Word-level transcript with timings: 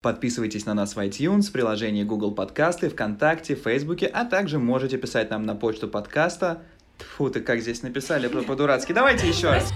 Подписывайтесь 0.00 0.64
на 0.64 0.74
нас 0.74 0.94
в 0.94 0.98
iTunes, 1.00 1.50
приложении 1.50 2.04
Google 2.04 2.30
Подкасты, 2.30 2.88
ВКонтакте, 2.88 3.56
Фейсбуке, 3.56 4.06
а 4.06 4.24
также 4.24 4.60
можете 4.60 4.96
писать 4.96 5.28
нам 5.30 5.42
на 5.42 5.56
почту 5.56 5.88
подкаста. 5.88 6.62
Фу, 6.98 7.30
ты 7.30 7.40
как 7.40 7.60
здесь 7.60 7.82
написали 7.82 8.28
по-дурацки. 8.28 8.92
Давайте 8.92 9.28
еще 9.28 9.48
раз. 9.48 9.72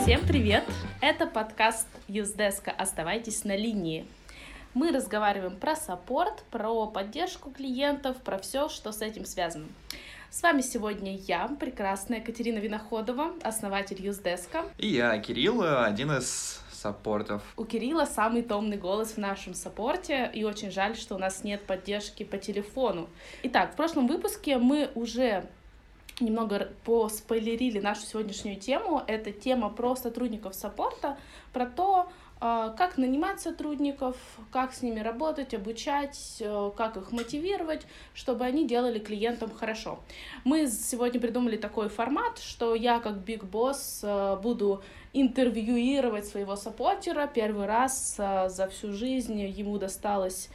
Всем 0.00 0.20
привет! 0.28 0.62
Это 1.00 1.26
подкаст 1.26 1.88
Юздеска 2.06 2.70
«Оставайтесь 2.70 3.42
на 3.42 3.56
линии». 3.56 4.06
Мы 4.72 4.92
разговариваем 4.92 5.56
про 5.56 5.74
саппорт, 5.74 6.44
про 6.52 6.86
поддержку 6.86 7.50
клиентов, 7.50 8.18
про 8.18 8.38
все, 8.38 8.68
что 8.68 8.92
с 8.92 9.02
этим 9.02 9.24
связано. 9.24 9.66
С 10.34 10.42
вами 10.42 10.62
сегодня 10.62 11.16
я, 11.16 11.46
прекрасная 11.60 12.20
Катерина 12.20 12.58
Виноходова, 12.58 13.34
основатель 13.44 14.04
Юздеска. 14.04 14.64
И 14.78 14.88
я, 14.88 15.16
Кирилл, 15.20 15.62
один 15.62 16.10
из 16.10 16.60
саппортов. 16.72 17.40
У 17.56 17.64
Кирилла 17.64 18.04
самый 18.04 18.42
томный 18.42 18.76
голос 18.76 19.12
в 19.12 19.18
нашем 19.18 19.54
саппорте, 19.54 20.28
и 20.34 20.42
очень 20.42 20.72
жаль, 20.72 20.96
что 20.96 21.14
у 21.14 21.18
нас 21.18 21.44
нет 21.44 21.64
поддержки 21.68 22.24
по 22.24 22.36
телефону. 22.36 23.08
Итак, 23.44 23.74
в 23.74 23.76
прошлом 23.76 24.08
выпуске 24.08 24.58
мы 24.58 24.90
уже 24.96 25.46
немного 26.18 26.72
поспойлерили 26.84 27.78
нашу 27.78 28.02
сегодняшнюю 28.02 28.58
тему. 28.58 29.04
Это 29.06 29.30
тема 29.30 29.70
про 29.70 29.94
сотрудников 29.94 30.56
саппорта, 30.56 31.16
про 31.52 31.66
то, 31.66 32.10
как 32.40 32.98
нанимать 32.98 33.40
сотрудников, 33.40 34.16
как 34.50 34.74
с 34.74 34.82
ними 34.82 35.00
работать, 35.00 35.54
обучать, 35.54 36.36
э, 36.40 36.70
как 36.76 36.96
их 36.96 37.10
мотивировать, 37.12 37.86
чтобы 38.12 38.44
они 38.44 38.66
делали 38.66 38.98
клиентам 38.98 39.50
хорошо. 39.50 40.00
Мы 40.44 40.66
сегодня 40.66 41.20
придумали 41.20 41.56
такой 41.56 41.88
формат, 41.88 42.38
что 42.38 42.74
я 42.74 42.98
как 43.00 43.14
Big 43.14 43.48
Boss 43.48 44.00
э, 44.02 44.40
буду 44.42 44.82
интервьюировать 45.14 46.26
своего 46.26 46.56
саппортера. 46.56 47.26
Первый 47.26 47.66
раз 47.66 48.16
э, 48.18 48.48
за 48.50 48.68
всю 48.68 48.92
жизнь 48.92 49.40
ему 49.40 49.78
досталось 49.78 50.50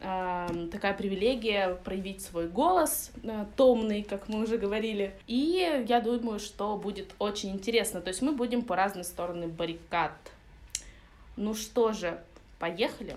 такая 0.00 0.92
привилегия 0.92 1.78
проявить 1.82 2.20
свой 2.20 2.46
голос 2.46 3.10
томный, 3.56 4.02
как 4.02 4.28
мы 4.28 4.42
уже 4.42 4.58
говорили. 4.58 5.14
И 5.26 5.84
я 5.88 6.00
думаю, 6.00 6.40
что 6.40 6.76
будет 6.76 7.14
очень 7.18 7.52
интересно. 7.52 8.02
То 8.02 8.08
есть 8.08 8.20
мы 8.20 8.32
будем 8.32 8.62
по 8.62 8.76
разные 8.76 9.04
стороны 9.04 9.46
баррикад 9.48 10.12
ну 11.36 11.54
что 11.54 11.92
же, 11.92 12.20
поехали. 12.58 13.16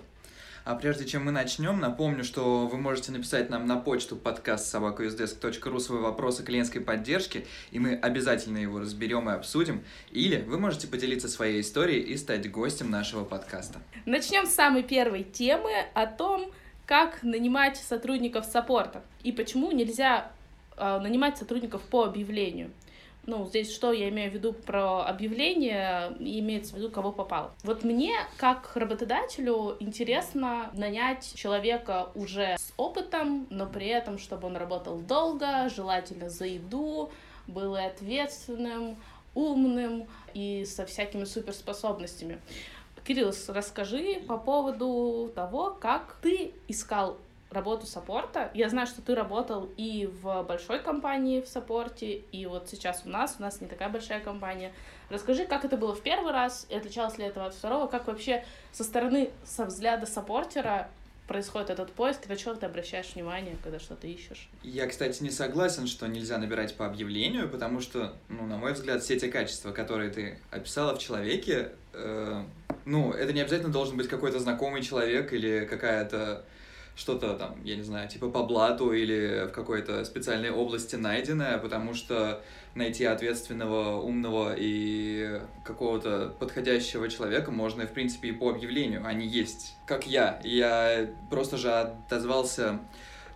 А 0.64 0.74
прежде 0.74 1.06
чем 1.06 1.24
мы 1.24 1.32
начнем, 1.32 1.80
напомню, 1.80 2.24
что 2.24 2.66
вы 2.66 2.76
можете 2.76 3.10
написать 3.10 3.48
нам 3.48 3.66
на 3.66 3.76
почту 3.76 4.16
подкаст 4.16 4.74
собакаusdesk.ru 4.74 5.80
свой 5.80 6.00
вопрос 6.00 6.40
о 6.40 6.42
клиентской 6.42 6.82
поддержке, 6.82 7.46
и 7.70 7.78
мы 7.78 7.94
обязательно 7.94 8.58
его 8.58 8.78
разберем 8.78 9.30
и 9.30 9.32
обсудим. 9.32 9.82
Или 10.10 10.42
вы 10.42 10.58
можете 10.58 10.86
поделиться 10.86 11.28
своей 11.28 11.62
историей 11.62 12.00
и 12.00 12.18
стать 12.18 12.50
гостем 12.50 12.90
нашего 12.90 13.24
подкаста. 13.24 13.78
Начнем 14.04 14.44
с 14.44 14.52
самой 14.52 14.82
первой 14.82 15.22
темы 15.22 15.70
о 15.94 16.06
том, 16.06 16.50
как 16.84 17.22
нанимать 17.22 17.78
сотрудников 17.78 18.44
саппорта 18.44 19.02
и 19.22 19.32
почему 19.32 19.72
нельзя 19.72 20.30
э, 20.76 20.98
нанимать 21.00 21.38
сотрудников 21.38 21.80
по 21.82 22.04
объявлению 22.04 22.70
ну, 23.26 23.46
здесь 23.46 23.72
что 23.74 23.92
я 23.92 24.08
имею 24.08 24.30
в 24.30 24.34
виду 24.34 24.52
про 24.52 25.06
объявление, 25.06 26.14
имеется 26.18 26.74
в 26.74 26.78
виду, 26.78 26.90
кого 26.90 27.12
попал. 27.12 27.50
Вот 27.62 27.84
мне, 27.84 28.14
как 28.36 28.74
работодателю, 28.74 29.76
интересно 29.80 30.70
нанять 30.72 31.34
человека 31.34 32.08
уже 32.14 32.56
с 32.58 32.72
опытом, 32.76 33.46
но 33.50 33.66
при 33.66 33.86
этом, 33.86 34.18
чтобы 34.18 34.46
он 34.46 34.56
работал 34.56 34.98
долго, 34.98 35.68
желательно 35.68 36.30
за 36.30 36.46
еду, 36.46 37.10
был 37.46 37.76
и 37.76 37.82
ответственным, 37.82 38.96
умным 39.34 40.06
и 40.34 40.64
со 40.64 40.86
всякими 40.86 41.24
суперспособностями. 41.24 42.40
Кирилл, 43.04 43.32
расскажи 43.48 44.20
по 44.26 44.36
поводу 44.36 45.32
того, 45.34 45.76
как 45.80 46.16
ты 46.20 46.52
искал 46.66 47.16
работу 47.50 47.86
саппорта. 47.86 48.50
Я 48.54 48.68
знаю, 48.68 48.86
что 48.86 49.00
ты 49.00 49.14
работал 49.14 49.68
и 49.76 50.06
в 50.06 50.42
большой 50.42 50.80
компании 50.80 51.40
в 51.40 51.48
саппорте, 51.48 52.22
и 52.32 52.46
вот 52.46 52.68
сейчас 52.68 53.02
у 53.06 53.08
нас, 53.08 53.36
у 53.38 53.42
нас 53.42 53.60
не 53.60 53.66
такая 53.66 53.88
большая 53.88 54.20
компания. 54.20 54.72
Расскажи, 55.08 55.46
как 55.46 55.64
это 55.64 55.76
было 55.76 55.94
в 55.94 56.02
первый 56.02 56.32
раз, 56.32 56.66
и 56.68 56.74
отличалось 56.74 57.16
ли 57.16 57.24
это 57.24 57.46
от 57.46 57.54
второго, 57.54 57.86
как 57.86 58.06
вообще 58.06 58.44
со 58.72 58.84
стороны, 58.84 59.30
со 59.44 59.64
взгляда 59.64 60.04
саппортера 60.06 60.90
происходит 61.26 61.70
этот 61.70 61.92
поиск, 61.92 62.26
на 62.28 62.36
что 62.36 62.54
ты 62.54 62.66
обращаешь 62.66 63.14
внимание, 63.14 63.56
когда 63.62 63.78
что-то 63.78 64.06
ищешь? 64.06 64.48
Я, 64.62 64.86
кстати, 64.86 65.22
не 65.22 65.30
согласен, 65.30 65.86
что 65.86 66.06
нельзя 66.06 66.38
набирать 66.38 66.74
по 66.74 66.86
объявлению, 66.86 67.48
потому 67.48 67.80
что, 67.80 68.14
ну, 68.28 68.46
на 68.46 68.56
мой 68.56 68.72
взгляд, 68.72 69.02
все 69.02 69.18
те 69.18 69.28
качества, 69.28 69.72
которые 69.72 70.10
ты 70.10 70.38
описала 70.50 70.94
в 70.94 70.98
человеке, 70.98 71.72
э, 71.92 72.42
ну, 72.86 73.12
это 73.12 73.32
не 73.34 73.42
обязательно 73.42 73.70
должен 73.70 73.96
быть 73.96 74.08
какой-то 74.08 74.38
знакомый 74.40 74.82
человек 74.82 75.32
или 75.34 75.66
какая-то 75.66 76.44
что-то 76.98 77.34
там, 77.34 77.62
я 77.62 77.76
не 77.76 77.82
знаю, 77.82 78.08
типа 78.08 78.28
по 78.28 78.42
блату 78.42 78.92
или 78.92 79.46
в 79.46 79.52
какой-то 79.52 80.04
специальной 80.04 80.50
области 80.50 80.96
найденное, 80.96 81.56
потому 81.58 81.94
что 81.94 82.42
найти 82.74 83.04
ответственного, 83.04 84.00
умного 84.00 84.54
и 84.56 85.40
какого-то 85.64 86.34
подходящего 86.40 87.08
человека 87.08 87.52
можно, 87.52 87.86
в 87.86 87.92
принципе, 87.92 88.28
и 88.28 88.32
по 88.32 88.50
объявлению. 88.50 89.06
Они 89.06 89.26
есть, 89.26 89.76
как 89.86 90.08
я. 90.08 90.40
Я 90.42 91.08
просто 91.30 91.56
же 91.56 91.70
отозвался 91.70 92.80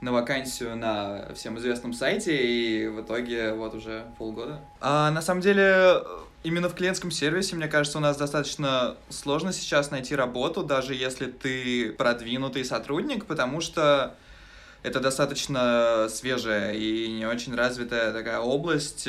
на 0.01 0.11
вакансию 0.11 0.77
на 0.77 1.33
всем 1.35 1.57
известном 1.59 1.93
сайте, 1.93 2.37
и 2.37 2.89
в 2.89 3.03
итоге 3.03 3.53
вот 3.53 3.75
уже 3.75 4.07
полгода. 4.19 4.61
А 4.81 5.13
на 5.13 5.23
самом 5.23 5.41
деле 5.41 6.03
Именно 6.45 6.69
в 6.69 6.75
клиентском 6.75 7.13
сервисе, 7.13 7.55
мне 7.55 7.69
кажется, 7.69 7.99
у 7.99 8.01
нас 8.01 8.17
достаточно 8.17 8.97
сложно 9.11 9.53
сейчас 9.53 9.93
найти 9.93 10.17
работу, 10.17 10.65
даже 10.65 10.93
если 10.93 11.27
ты 11.27 11.93
продвинутый 11.93 12.65
сотрудник, 12.65 13.27
потому 13.27 13.61
что 13.61 14.17
это 14.83 14.99
достаточно 14.99 16.09
свежая 16.11 16.73
и 16.75 17.09
не 17.13 17.27
очень 17.27 17.55
развитая 17.55 18.13
такая 18.13 18.41
область, 18.41 19.09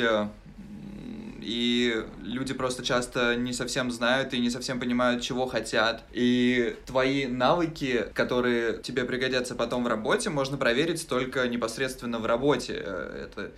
и 1.40 2.04
люди 2.22 2.54
просто 2.54 2.84
часто 2.84 3.34
не 3.34 3.52
совсем 3.52 3.90
знают 3.90 4.32
и 4.32 4.38
не 4.38 4.48
совсем 4.48 4.80
понимают, 4.80 5.20
чего 5.22 5.46
хотят. 5.46 6.04
И 6.12 6.76
твои 6.86 7.26
навыки, 7.26 8.06
которые 8.14 8.78
тебе 8.78 9.04
пригодятся 9.04 9.54
потом 9.54 9.84
в 9.84 9.88
работе, 9.88 10.30
можно 10.30 10.56
проверить 10.56 11.06
только 11.08 11.46
непосредственно 11.48 12.18
в 12.18 12.26
работе. 12.26 12.74
Это 12.74 13.50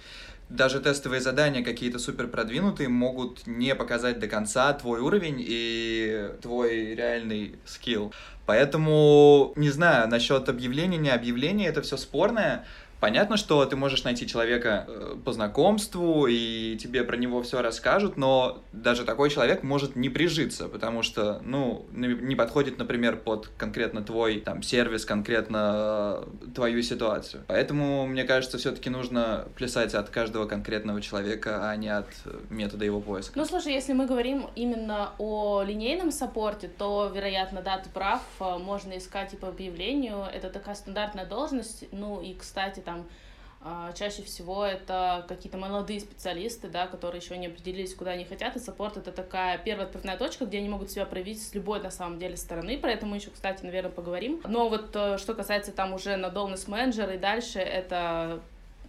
даже 0.49 0.81
тестовые 0.81 1.21
задания 1.21 1.65
какие-то 1.65 1.99
супер 1.99 2.29
продвинутые 2.29 2.89
могут 2.89 3.47
не 3.47 3.75
показать 3.75 4.19
до 4.21 4.29
конца 4.29 4.73
твой 4.75 5.01
уровень 5.01 5.37
и 5.39 6.31
твой 6.41 6.95
реальный 6.95 7.57
скилл. 7.65 8.13
Поэтому, 8.47 9.53
не 9.57 9.71
знаю, 9.71 10.09
насчет 10.09 10.49
объявления, 10.49 10.99
не 10.99 11.11
объявления, 11.11 11.67
это 11.67 11.83
все 11.83 11.97
спорное. 11.97 12.65
Понятно, 13.01 13.37
что 13.37 13.65
ты 13.67 13.77
можешь 13.77 14.05
найти 14.05 14.27
человека 14.27 14.87
э, 14.89 15.17
по 15.25 15.33
знакомству, 15.33 16.27
и 16.27 16.77
тебе 16.77 17.05
про 17.05 17.17
него 17.17 17.43
все 17.43 17.61
расскажут, 17.61 18.17
но 18.17 18.63
даже 18.73 19.05
такой 19.05 19.31
человек 19.31 19.63
может 19.63 19.97
не 19.97 20.09
прижиться, 20.09 20.69
потому 20.69 21.03
что, 21.03 21.41
ну, 21.45 21.85
не 21.93 22.35
подходит, 22.35 22.79
например, 22.79 23.17
под 23.17 23.49
конкретно 23.59 24.03
твой 24.03 24.41
там 24.41 24.63
сервис, 24.63 25.05
конкретно 25.05 26.25
э, 26.43 26.51
твою 26.55 26.83
ситуацию. 26.83 27.45
Поэтому, 27.49 28.07
мне 28.07 28.25
кажется, 28.25 28.57
все-таки 28.57 28.89
нужно 28.89 29.47
плясать 29.57 29.95
от 29.95 30.09
каждого 30.09 30.47
конкретного 30.47 31.03
человека, 31.03 31.69
а 31.69 31.77
не 31.77 31.89
от 31.89 32.09
метода 32.49 32.85
его 32.85 33.01
поиска. 33.01 33.33
Ну, 33.39 33.45
слушай, 33.45 33.73
если 33.73 33.93
мы 33.93 34.07
говорим 34.07 34.47
именно 34.55 35.11
о 35.19 35.63
линейном 35.63 36.11
саппорте, 36.11 36.69
то, 36.69 37.13
вероятно, 37.15 37.61
да, 37.61 37.79
ты 37.79 37.91
прав, 37.91 38.23
э, 38.41 38.59
можно 38.59 38.97
искать 38.97 39.35
и 39.35 39.37
по 39.37 39.49
объявлению, 39.49 40.25
это 40.33 40.49
такая 40.49 40.75
стандартная 40.75 41.27
должность, 41.27 41.85
ну 41.93 42.23
и, 42.23 42.35
кстати, 42.35 42.81
там 42.87 43.07
а, 43.69 43.93
чаще 43.95 44.23
всего 44.23 44.65
это 44.65 45.25
какие-то 45.27 45.59
молодые 45.59 45.99
специалисты, 45.99 46.69
да, 46.69 46.87
которые 46.87 47.21
еще 47.21 47.37
не 47.37 47.49
определились, 47.49 47.97
куда 47.97 48.13
они 48.13 48.25
хотят, 48.25 48.55
и 48.55 48.61
саппорт— 48.61 48.97
это 48.99 49.11
такая 49.11 49.59
первая 49.59 49.87
отправная 49.87 50.17
точка, 50.17 50.47
где 50.47 50.59
они 50.59 50.69
могут 50.69 50.91
себя 50.91 51.05
проявить 51.05 51.43
с 51.43 51.53
любой, 51.53 51.81
на 51.81 51.91
самом 51.91 52.21
деле, 52.21 52.37
стороны, 52.37 52.79
про 52.79 52.93
это 52.93 53.07
мы 53.07 53.17
еще, 53.17 53.31
кстати, 53.31 53.65
наверное, 53.65 53.91
поговорим. 53.91 54.41
Но 54.47 54.69
вот 54.69 54.95
э, 54.95 55.19
что 55.19 55.35
касается 55.35 55.73
там 55.73 55.95
уже 55.95 56.15
на 56.17 56.31
должность 56.31 56.69
менеджера 56.69 57.15
и 57.15 57.19
дальше, 57.19 57.59
это 57.59 58.41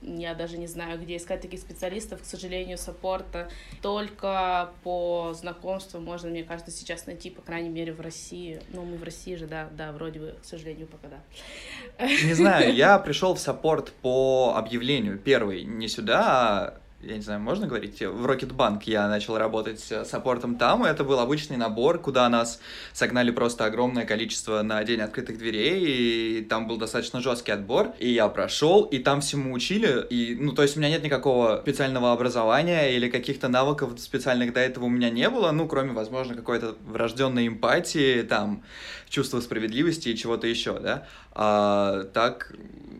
я 0.02 0.34
даже 0.34 0.58
не 0.58 0.68
знаю, 0.68 1.00
где 1.00 1.18
искать 1.18 1.42
таких 1.42 1.60
специалистов, 1.60 2.22
к 2.22 2.26
сожалению, 2.26 2.78
саппорта. 2.78 3.50
Только 3.82 4.72
по 4.84 5.34
знакомству 5.34 6.00
можно, 6.00 6.30
мне 6.30 6.44
кажется, 6.44 6.72
сейчас 6.72 7.06
найти, 7.06 7.30
по 7.30 7.42
крайней 7.42 7.70
мере, 7.70 7.94
в 7.94 8.02
России. 8.02 8.62
Ну, 8.70 8.84
мы 8.84 8.98
в 8.98 9.04
России 9.04 9.36
же, 9.36 9.48
да, 9.48 9.70
да, 9.72 9.92
вроде 9.92 10.20
бы, 10.20 10.36
к 10.42 10.46
сожалению, 10.46 10.88
пока 10.88 11.08
да. 11.08 12.08
Не 12.24 12.34
знаю, 12.34 12.74
я 12.74 13.00
пришел 13.00 13.36
в 13.36 13.40
саппорт 13.40 13.92
по 14.02 14.54
объявлению, 14.56 15.18
первый, 15.18 15.64
не 15.64 15.88
сюда, 15.88 16.24
а 16.26 16.82
я 17.02 17.16
не 17.16 17.22
знаю, 17.22 17.40
можно 17.40 17.68
говорить, 17.68 18.02
в 18.02 18.26
Рокетбанк 18.26 18.84
я 18.84 19.08
начал 19.08 19.38
работать 19.38 19.80
саппортом 19.80 20.56
там, 20.56 20.86
и 20.86 20.90
это 20.90 21.04
был 21.04 21.20
обычный 21.20 21.56
набор, 21.56 22.00
куда 22.00 22.28
нас 22.28 22.60
согнали 22.92 23.30
просто 23.30 23.66
огромное 23.66 24.06
количество 24.06 24.64
на 24.64 24.84
день 24.84 25.02
открытых 25.02 25.38
дверей, 25.38 26.40
и 26.40 26.42
там 26.44 26.68
был 26.68 26.78
достаточно 26.78 27.22
жесткий 27.22 27.52
отбор, 27.52 27.94
и 28.00 28.10
я 28.10 28.28
прошел, 28.30 28.84
и 28.84 28.98
там 28.98 29.22
всему 29.22 29.54
учили, 29.54 30.06
и, 30.10 30.36
ну, 30.40 30.54
то 30.54 30.64
есть 30.64 30.76
у 30.76 30.80
меня 30.80 30.90
нет 30.90 31.04
никакого 31.04 31.60
специального 31.62 32.12
образования 32.14 32.96
или 32.96 33.10
каких-то 33.10 33.48
навыков 33.48 34.00
специальных 34.00 34.54
до 34.54 34.60
этого 34.60 34.86
у 34.86 34.90
меня 34.90 35.12
не 35.12 35.30
было, 35.30 35.52
ну, 35.52 35.68
кроме, 35.68 35.92
возможно, 35.92 36.34
какой-то 36.34 36.78
врожденной 36.88 37.48
эмпатии, 37.48 38.24
там, 38.24 38.64
чувства 39.08 39.40
справедливости 39.40 40.10
и 40.10 40.18
чего-то 40.18 40.48
еще, 40.48 40.80
да, 40.80 41.08
а 41.32 42.06
так 42.14 42.54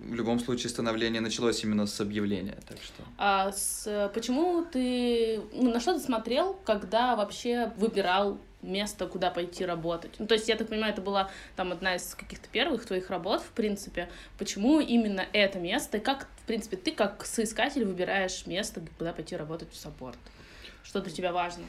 в 0.08 0.14
любом 0.14 0.40
случае 0.40 0.70
становление 0.70 1.20
началось 1.20 1.64
именно 1.64 1.88
с 1.88 2.00
объявления, 2.00 2.58
так 2.68 2.78
что. 2.78 2.97
А 3.18 3.52
с, 3.52 4.12
почему 4.14 4.64
ты, 4.64 5.42
ну, 5.52 5.72
на 5.72 5.80
что 5.80 5.94
ты 5.96 6.00
смотрел, 6.00 6.54
когда 6.66 7.16
вообще 7.16 7.72
выбирал 7.78 8.38
место, 8.62 9.08
куда 9.08 9.32
пойти 9.32 9.66
работать? 9.66 10.14
Ну, 10.20 10.28
то 10.28 10.36
есть, 10.36 10.48
я 10.48 10.56
так 10.56 10.68
понимаю, 10.68 10.94
это 10.94 11.02
была 11.02 11.32
там 11.56 11.72
одна 11.72 11.96
из 11.96 12.14
каких-то 12.14 12.48
первых 12.50 12.86
твоих 12.86 13.10
работ, 13.10 13.42
в 13.42 13.52
принципе. 13.54 14.08
Почему 14.38 14.80
именно 14.80 15.26
это 15.34 15.58
место? 15.58 15.98
И 15.98 16.00
как, 16.00 16.28
в 16.44 16.46
принципе, 16.46 16.78
ты 16.78 16.92
как 16.92 17.26
соискатель 17.26 17.86
выбираешь 17.86 18.46
место, 18.46 18.84
куда 19.00 19.14
пойти 19.14 19.36
работать 19.36 19.72
в 19.72 19.76
саппорт? 19.76 20.20
Что 20.84 21.02
для 21.02 21.12
тебя 21.12 21.32
важно? 21.32 21.64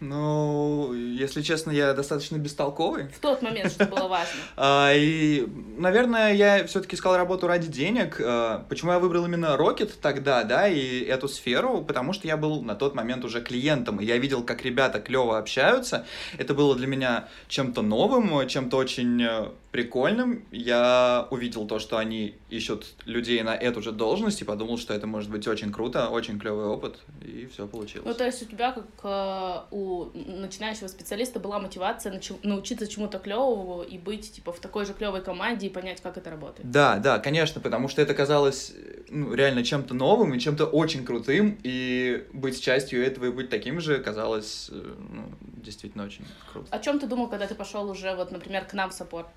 Ну, 0.00 0.92
если 0.92 1.42
честно, 1.42 1.70
я 1.70 1.92
достаточно 1.92 2.36
бестолковый. 2.36 3.08
В 3.08 3.18
тот 3.18 3.42
момент, 3.42 3.72
что 3.72 3.86
было 3.86 4.08
важно. 4.08 4.34
А, 4.56 4.92
и, 4.94 5.46
наверное, 5.76 6.34
я 6.34 6.66
все-таки 6.66 6.96
искал 6.96 7.16
работу 7.16 7.46
ради 7.46 7.68
денег. 7.68 8.20
А, 8.20 8.64
почему 8.68 8.92
я 8.92 8.98
выбрал 8.98 9.24
именно 9.26 9.56
Rocket 9.58 9.92
тогда, 10.00 10.44
да, 10.44 10.68
и 10.68 11.00
эту 11.00 11.28
сферу? 11.28 11.82
Потому 11.82 12.12
что 12.12 12.26
я 12.26 12.36
был 12.36 12.62
на 12.62 12.74
тот 12.74 12.94
момент 12.94 13.24
уже 13.24 13.40
клиентом, 13.40 14.00
и 14.00 14.04
я 14.04 14.18
видел, 14.18 14.42
как 14.42 14.64
ребята 14.64 15.00
клево 15.00 15.38
общаются. 15.38 16.06
Это 16.36 16.54
было 16.54 16.74
для 16.76 16.86
меня 16.86 17.28
чем-то 17.48 17.82
новым, 17.82 18.46
чем-то 18.48 18.76
очень 18.76 19.22
э, 19.22 19.48
прикольным. 19.70 20.44
Я 20.50 21.26
увидел 21.30 21.66
то, 21.66 21.78
что 21.78 21.98
они 21.98 22.34
ищут 22.50 22.86
людей 23.04 23.42
на 23.42 23.54
эту 23.54 23.82
же 23.82 23.92
должность, 23.92 24.42
и 24.42 24.44
подумал, 24.44 24.78
что 24.78 24.94
это 24.94 25.06
может 25.06 25.30
быть 25.30 25.46
очень 25.46 25.72
круто, 25.72 26.08
очень 26.08 26.38
клевый 26.38 26.66
опыт, 26.66 26.98
и 27.22 27.48
все 27.52 27.66
получилось. 27.66 28.06
Ну, 28.06 28.14
то 28.14 28.24
есть 28.24 28.42
у 28.42 28.46
тебя, 28.46 28.72
как 28.72 28.86
э, 29.04 29.74
у 29.88 30.10
начинающего 30.14 30.88
специалиста, 30.88 31.40
была 31.40 31.58
мотивация 31.58 32.20
научиться 32.42 32.86
чему-то 32.86 33.18
клевому 33.18 33.82
и 33.82 33.98
быть, 33.98 34.32
типа, 34.32 34.52
в 34.52 34.60
такой 34.60 34.84
же 34.84 34.94
клевой 34.94 35.22
команде 35.22 35.66
и 35.66 35.70
понять, 35.70 36.00
как 36.00 36.16
это 36.16 36.30
работает. 36.30 36.70
Да, 36.70 36.98
да, 36.98 37.18
конечно, 37.18 37.60
потому 37.60 37.88
что 37.88 38.02
это 38.02 38.14
казалось 38.14 38.72
ну, 39.08 39.34
реально 39.34 39.64
чем-то 39.64 39.94
новым 39.94 40.34
и 40.34 40.38
чем-то 40.38 40.66
очень 40.66 41.04
крутым, 41.04 41.58
и 41.62 42.26
быть 42.32 42.60
частью 42.60 43.04
этого 43.04 43.26
и 43.26 43.30
быть 43.30 43.48
таким 43.50 43.80
же 43.80 43.98
казалось 43.98 44.68
э, 44.70 44.94
ну, 45.10 45.24
действительно 45.40 46.04
очень 46.04 46.26
круто. 46.52 46.68
О 46.70 46.78
чем 46.78 46.98
ты 46.98 47.06
думал, 47.06 47.28
когда 47.28 47.46
ты 47.46 47.54
пошел 47.54 47.88
уже, 47.90 48.14
вот, 48.14 48.30
например, 48.30 48.64
к 48.64 48.74
нам 48.74 48.90
в 48.90 48.92
саппорт? 48.92 49.28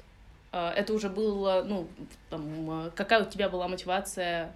Э, 0.52 0.70
это 0.70 0.94
уже 0.94 1.10
было, 1.10 1.64
ну, 1.66 1.88
там, 2.30 2.88
э, 2.88 2.92
какая 2.96 3.24
у 3.24 3.30
тебя 3.30 3.50
была 3.50 3.68
мотивация 3.68 4.54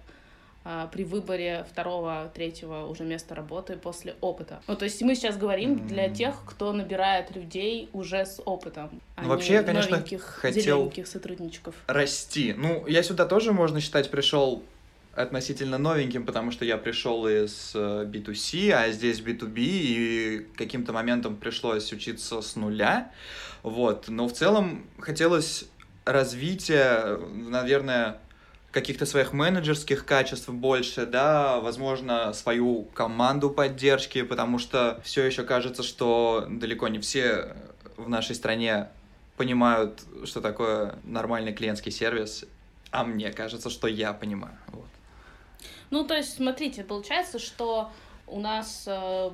при 0.92 1.04
выборе 1.04 1.64
второго, 1.70 2.30
третьего 2.34 2.86
уже 2.86 3.04
места 3.04 3.34
работы 3.34 3.76
после 3.76 4.16
опыта. 4.20 4.60
Ну, 4.66 4.74
то 4.74 4.84
есть 4.84 5.00
мы 5.02 5.14
сейчас 5.14 5.36
говорим 5.36 5.86
для 5.86 6.08
тех, 6.08 6.34
кто 6.44 6.72
набирает 6.72 7.34
людей 7.34 7.88
уже 7.92 8.26
с 8.26 8.42
опытом, 8.44 9.00
а 9.14 9.22
ну, 9.22 9.28
вообще, 9.28 9.54
я, 9.54 9.62
конечно, 9.62 9.92
новеньких, 9.92 10.22
хотел 10.22 10.92
сотрудничков. 11.04 11.74
Расти. 11.86 12.54
Ну, 12.56 12.86
я 12.86 13.02
сюда 13.02 13.26
тоже, 13.26 13.52
можно 13.52 13.80
считать, 13.80 14.10
пришел 14.10 14.62
относительно 15.14 15.78
новеньким, 15.78 16.26
потому 16.26 16.50
что 16.50 16.64
я 16.64 16.76
пришел 16.76 17.26
из 17.26 17.74
B2C, 17.74 18.70
а 18.72 18.90
здесь 18.90 19.20
B2B, 19.20 19.54
и 19.56 20.46
каким-то 20.56 20.92
моментом 20.92 21.36
пришлось 21.36 21.92
учиться 21.92 22.42
с 22.42 22.56
нуля. 22.56 23.10
Вот. 23.62 24.08
Но 24.08 24.28
в 24.28 24.32
целом 24.32 24.84
хотелось 24.98 25.64
развития, 26.04 27.18
наверное, 27.32 28.18
каких-то 28.76 29.06
своих 29.06 29.32
менеджерских 29.32 30.04
качеств 30.04 30.50
больше, 30.50 31.06
да, 31.06 31.60
возможно, 31.60 32.34
свою 32.34 32.82
команду 32.92 33.48
поддержки, 33.48 34.20
потому 34.20 34.58
что 34.58 35.00
все 35.02 35.24
еще 35.24 35.44
кажется, 35.44 35.82
что 35.82 36.46
далеко 36.46 36.88
не 36.88 36.98
все 36.98 37.56
в 37.96 38.06
нашей 38.10 38.34
стране 38.34 38.90
понимают, 39.38 40.02
что 40.24 40.42
такое 40.42 40.96
нормальный 41.04 41.54
клиентский 41.54 41.90
сервис, 41.90 42.44
а 42.90 43.04
мне 43.04 43.32
кажется, 43.32 43.70
что 43.70 43.88
я 43.88 44.12
понимаю. 44.12 44.58
Вот. 44.68 44.84
Ну, 45.88 46.04
то 46.04 46.14
есть, 46.14 46.36
смотрите, 46.36 46.84
получается, 46.84 47.38
что 47.38 47.90
у 48.26 48.40
нас 48.40 48.84
э, 48.86 49.30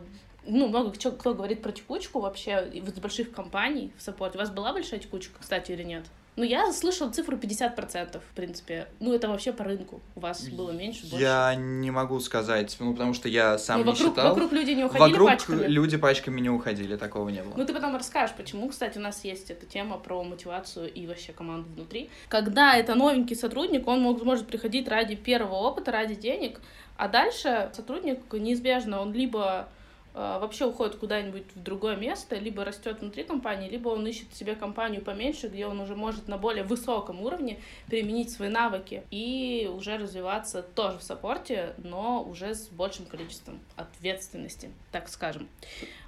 ну, 0.47 0.69
много 0.69 0.93
кто, 0.93 1.35
говорит 1.35 1.63
про 1.63 1.73
текучку 1.73 2.21
вообще 2.21 2.71
из 2.73 2.85
больших 2.93 3.33
компаний 3.33 3.93
в 3.99 4.03
саппорте. 4.03 4.39
У 4.39 4.41
вас 4.41 4.51
была 4.51 4.73
большая 4.73 5.01
текучка, 5.01 5.41
кстати, 5.41 5.73
или 5.73 5.83
нет? 5.83 6.05
Ну, 6.35 6.45
я 6.45 6.73
слышала 6.73 7.11
цифру 7.11 7.37
50%, 7.37 8.19
в 8.19 8.35
принципе. 8.35 8.89
Ну, 9.01 9.13
это 9.13 9.29
вообще 9.29 9.53
по 9.53 9.65
рынку. 9.65 10.01
У 10.15 10.21
вас 10.21 10.49
было 10.49 10.71
меньше, 10.71 11.07
больше? 11.07 11.23
Я 11.23 11.55
не 11.55 11.91
могу 11.91 12.21
сказать, 12.21 12.75
ну, 12.81 12.93
потому 12.93 13.13
что 13.13 13.29
я 13.29 13.59
сам 13.59 13.81
ну, 13.81 13.85
не 13.85 13.91
вокруг, 13.91 14.09
считал. 14.09 14.31
Вокруг 14.31 14.53
люди 14.53 14.71
не 14.71 14.85
уходили 14.85 15.11
Вокруг 15.11 15.29
пачками? 15.29 15.67
люди 15.67 15.97
пачками 15.99 16.41
не 16.41 16.49
уходили, 16.49 16.97
такого 16.97 17.29
не 17.29 17.43
было. 17.43 17.53
Ну, 17.55 17.67
ты 17.67 17.75
потом 17.75 17.95
расскажешь, 17.95 18.35
почему, 18.35 18.71
кстати, 18.71 18.97
у 18.97 19.03
нас 19.03 19.23
есть 19.25 19.51
эта 19.51 19.67
тема 19.67 19.99
про 19.99 20.23
мотивацию 20.23 20.91
и 20.91 21.07
вообще 21.07 21.33
команду 21.35 21.69
внутри. 21.77 22.09
Когда 22.29 22.77
это 22.77 22.95
новенький 22.95 23.37
сотрудник, 23.37 23.87
он 23.87 24.01
мог, 24.01 24.25
может 24.25 24.47
приходить 24.47 24.89
ради 24.89 25.17
первого 25.17 25.57
опыта, 25.57 25.93
ради 25.93 26.15
денег, 26.15 26.61
а 26.97 27.09
дальше 27.09 27.71
сотрудник 27.75 28.21
неизбежно, 28.33 29.03
он 29.03 29.13
либо 29.13 29.69
вообще 30.15 30.67
уходит 30.67 30.97
куда-нибудь 30.97 31.45
в 31.55 31.63
другое 31.63 31.97
место, 31.97 32.37
либо 32.37 32.65
растет 32.65 33.01
внутри 33.01 33.25
компании, 33.25 33.69
либо 33.69 33.89
он 33.89 34.07
ищет 34.07 34.35
себе 34.35 34.55
компанию 34.55 35.03
поменьше, 35.03 35.49
где 35.49 35.67
он 35.67 35.81
уже 35.81 35.97
может 35.97 36.29
на 36.29 36.39
более 36.39 36.65
высоком 36.65 37.21
уровне 37.23 37.61
применить 37.87 38.31
свои 38.31 38.49
навыки 38.49 39.05
и 39.11 39.71
уже 39.73 39.97
развиваться 39.97 40.63
тоже 40.63 40.99
в 40.99 41.03
саппорте, 41.03 41.75
но 41.79 42.23
уже 42.23 42.55
с 42.55 42.69
большим 42.69 43.07
количеством 43.07 43.61
ответственности, 43.77 44.71
так 44.91 45.09
скажем. 45.09 45.49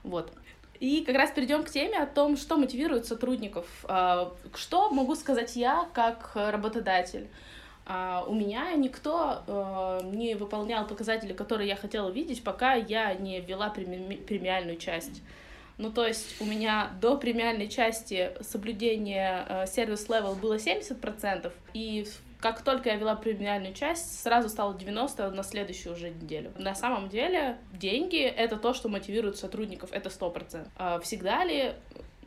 Вот. 0.02 0.32
И 0.80 1.04
как 1.04 1.16
раз 1.16 1.30
перейдем 1.30 1.62
к 1.62 1.70
теме 1.70 1.98
о 1.98 2.06
том, 2.06 2.36
что 2.36 2.56
мотивирует 2.56 3.06
сотрудников. 3.06 3.66
Э, 3.88 4.30
что 4.54 4.90
могу 4.90 5.14
сказать 5.14 5.56
я 5.56 5.88
как 5.94 6.32
работодатель? 6.34 7.28
А 7.86 8.24
у 8.26 8.34
меня 8.34 8.72
никто 8.74 9.42
э, 9.46 10.00
не 10.04 10.34
выполнял 10.34 10.86
показатели, 10.86 11.32
которые 11.32 11.68
я 11.68 11.76
хотела 11.76 12.10
видеть, 12.10 12.42
пока 12.42 12.74
я 12.74 13.14
не 13.14 13.40
ввела 13.40 13.68
преми 13.68 14.16
премиальную 14.16 14.78
часть. 14.78 15.22
Ну, 15.76 15.90
то 15.90 16.06
есть 16.06 16.40
у 16.40 16.44
меня 16.44 16.92
до 17.00 17.16
премиальной 17.16 17.68
части 17.68 18.32
соблюдение 18.40 19.44
э, 19.48 19.66
service 19.66 20.06
level 20.06 20.34
было 20.34 20.56
70%, 20.56 21.52
и 21.74 22.06
как 22.40 22.62
только 22.62 22.90
я 22.90 22.96
вела 22.96 23.16
премиальную 23.16 23.74
часть, 23.74 24.22
сразу 24.22 24.50
стало 24.50 24.74
90 24.74 25.30
на 25.30 25.42
следующую 25.42 25.94
уже 25.94 26.10
неделю. 26.10 26.52
На 26.58 26.74
самом 26.74 27.08
деле 27.08 27.56
деньги— 27.72 28.20
это 28.22 28.56
то, 28.56 28.74
что 28.74 28.88
мотивирует 28.88 29.38
сотрудников, 29.38 29.90
это 29.92 30.10
100%. 30.10 30.68
А 30.76 31.00
всегда 31.00 31.42
ли 31.44 31.72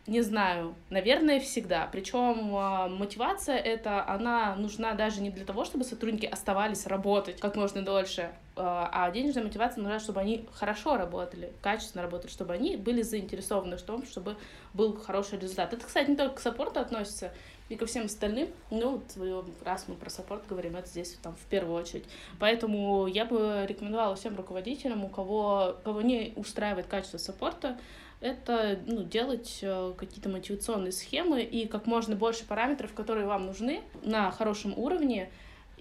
не 0.08 0.22
знаю, 0.22 0.74
наверное, 0.90 1.40
всегда. 1.42 1.88
Причем 1.92 2.56
а, 2.56 2.88
мотивация 2.88 3.58
это, 3.58 4.08
она 4.08 4.56
нужна 4.56 4.94
даже 4.94 5.22
не 5.22 5.30
для 5.30 5.46
того, 5.46 5.66
чтобы 5.66 5.84
сотрудники 5.84 6.26
оставались 6.26 6.88
работать 6.88 7.40
как 7.42 7.58
можно 7.58 7.84
дольше, 7.84 8.32
а, 8.56 8.90
а 8.92 9.12
денежная 9.12 9.44
мотивация 9.44 9.82
нужна, 9.84 10.00
чтобы 10.00 10.22
они 10.22 10.48
хорошо 10.54 10.96
работали, 10.96 11.52
качественно 11.62 12.04
работали, 12.04 12.32
чтобы 12.32 12.54
они 12.54 12.78
были 12.78 13.02
заинтересованы 13.02 13.76
в 13.76 13.82
том, 13.82 14.06
чтобы 14.06 14.38
был 14.74 14.98
хороший 14.98 15.40
результат. 15.40 15.74
Это, 15.74 15.86
кстати, 15.86 16.10
не 16.10 16.16
только 16.16 16.36
к 16.36 16.40
саппорту 16.40 16.80
относится, 16.80 17.34
и 17.70 17.76
ко 17.76 17.86
всем 17.86 18.06
остальным. 18.06 18.48
Ну, 18.72 19.02
вот, 19.18 19.52
раз 19.66 19.86
мы 19.88 19.96
про 19.96 20.10
саппорт 20.10 20.48
говорим, 20.48 20.78
это 20.78 20.88
здесь 20.88 21.18
там 21.22 21.36
в 21.36 21.46
первую 21.50 21.76
очередь. 21.76 22.06
Поэтому 22.40 23.08
я 23.08 23.26
бы 23.26 23.66
рекомендовала 23.68 24.16
всем 24.16 24.38
руководителям, 24.38 25.04
у 25.04 25.10
кого, 25.10 25.76
кого 25.84 26.02
не 26.02 26.32
устраивает 26.38 26.88
качество 26.88 27.18
саппорта, 27.18 27.78
это 28.20 28.80
ну, 28.86 29.04
делать 29.04 29.60
э, 29.62 29.94
какие-то 29.98 30.30
мотивационные 30.30 30.92
схемы 30.92 31.42
и 31.42 31.68
как 31.68 31.86
можно 31.86 32.16
больше 32.16 32.46
параметров, 32.46 32.94
которые 32.94 33.28
вам 33.28 33.46
нужны 33.46 33.82
на 34.04 34.32
хорошем 34.32 34.78
уровне, 34.78 35.30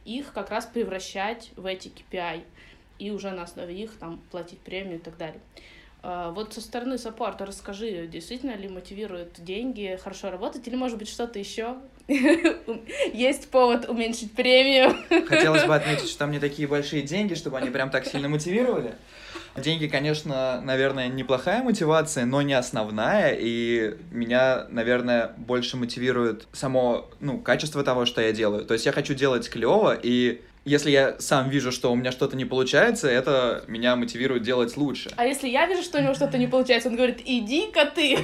их 0.05 0.33
как 0.33 0.51
раз 0.51 0.67
превращать 0.67 1.51
в 1.57 1.67
эти 1.67 1.89
KPI 1.89 2.45
и 2.99 3.11
уже 3.11 3.31
на 3.31 3.43
основе 3.43 3.75
их 3.75 3.97
там 3.99 4.21
платить 4.31 4.61
премию 4.61 4.97
и 4.97 5.03
так 5.03 5.17
далее. 5.17 5.41
А, 6.03 6.31
вот 6.31 6.55
со 6.55 6.61
стороны 6.61 6.99
саппорта 6.99 7.47
расскажи, 7.47 8.07
действительно 8.07 8.55
ли 8.55 8.69
мотивирует 8.69 9.43
деньги 9.43 9.99
хорошо 10.03 10.31
работать, 10.31 10.67
или, 10.69 10.77
может 10.77 10.99
быть, 10.99 11.09
что-то 11.09 11.39
еще? 11.39 11.79
Есть 13.13 13.51
повод 13.51 13.89
уменьшить 13.89 14.33
премию. 14.33 14.95
Хотелось 15.27 15.65
бы 15.65 15.75
отметить, 15.75 16.09
что 16.09 16.21
там 16.21 16.31
не 16.31 16.39
такие 16.39 16.69
большие 16.69 17.03
деньги, 17.03 17.35
чтобы 17.35 17.59
они 17.59 17.71
прям 17.71 17.91
так 17.91 18.07
сильно 18.07 18.29
мотивировали. 18.29 18.95
Деньги, 19.57 19.87
конечно, 19.87 20.61
наверное, 20.63 21.09
неплохая 21.09 21.63
мотивация, 21.63 22.25
но 22.27 22.43
не 22.43 22.55
основная, 22.55 23.37
и 23.39 23.97
меня, 24.11 24.67
наверное, 24.71 25.33
больше 25.37 25.77
мотивирует 25.77 26.47
само, 26.53 27.09
ну, 27.21 27.39
качество 27.39 27.83
того, 27.83 28.05
что 28.05 28.21
я 28.21 28.33
делаю. 28.33 28.65
То 28.65 28.75
есть 28.75 28.87
я 28.87 28.93
хочу 28.93 29.15
делать 29.15 29.49
клево, 29.49 29.99
и 30.01 30.43
если 30.67 30.91
я 30.91 31.17
сам 31.21 31.49
вижу, 31.49 31.71
что 31.71 31.93
у 31.93 31.95
меня 31.95 32.11
что-то 32.11 32.37
не 32.37 32.45
получается, 32.45 33.09
это 33.09 33.65
меня 33.69 33.95
мотивирует 33.95 34.43
делать 34.43 34.77
лучше. 34.77 35.11
А 35.17 35.25
если 35.25 35.49
я 35.49 35.67
вижу, 35.67 35.83
что 35.83 35.99
у 35.99 36.03
него 36.03 36.13
что-то 36.13 36.39
не 36.39 36.49
получается, 36.49 36.89
он 36.89 36.97
говорит, 36.97 37.23
иди-ка 37.25 37.87
ты, 37.87 38.19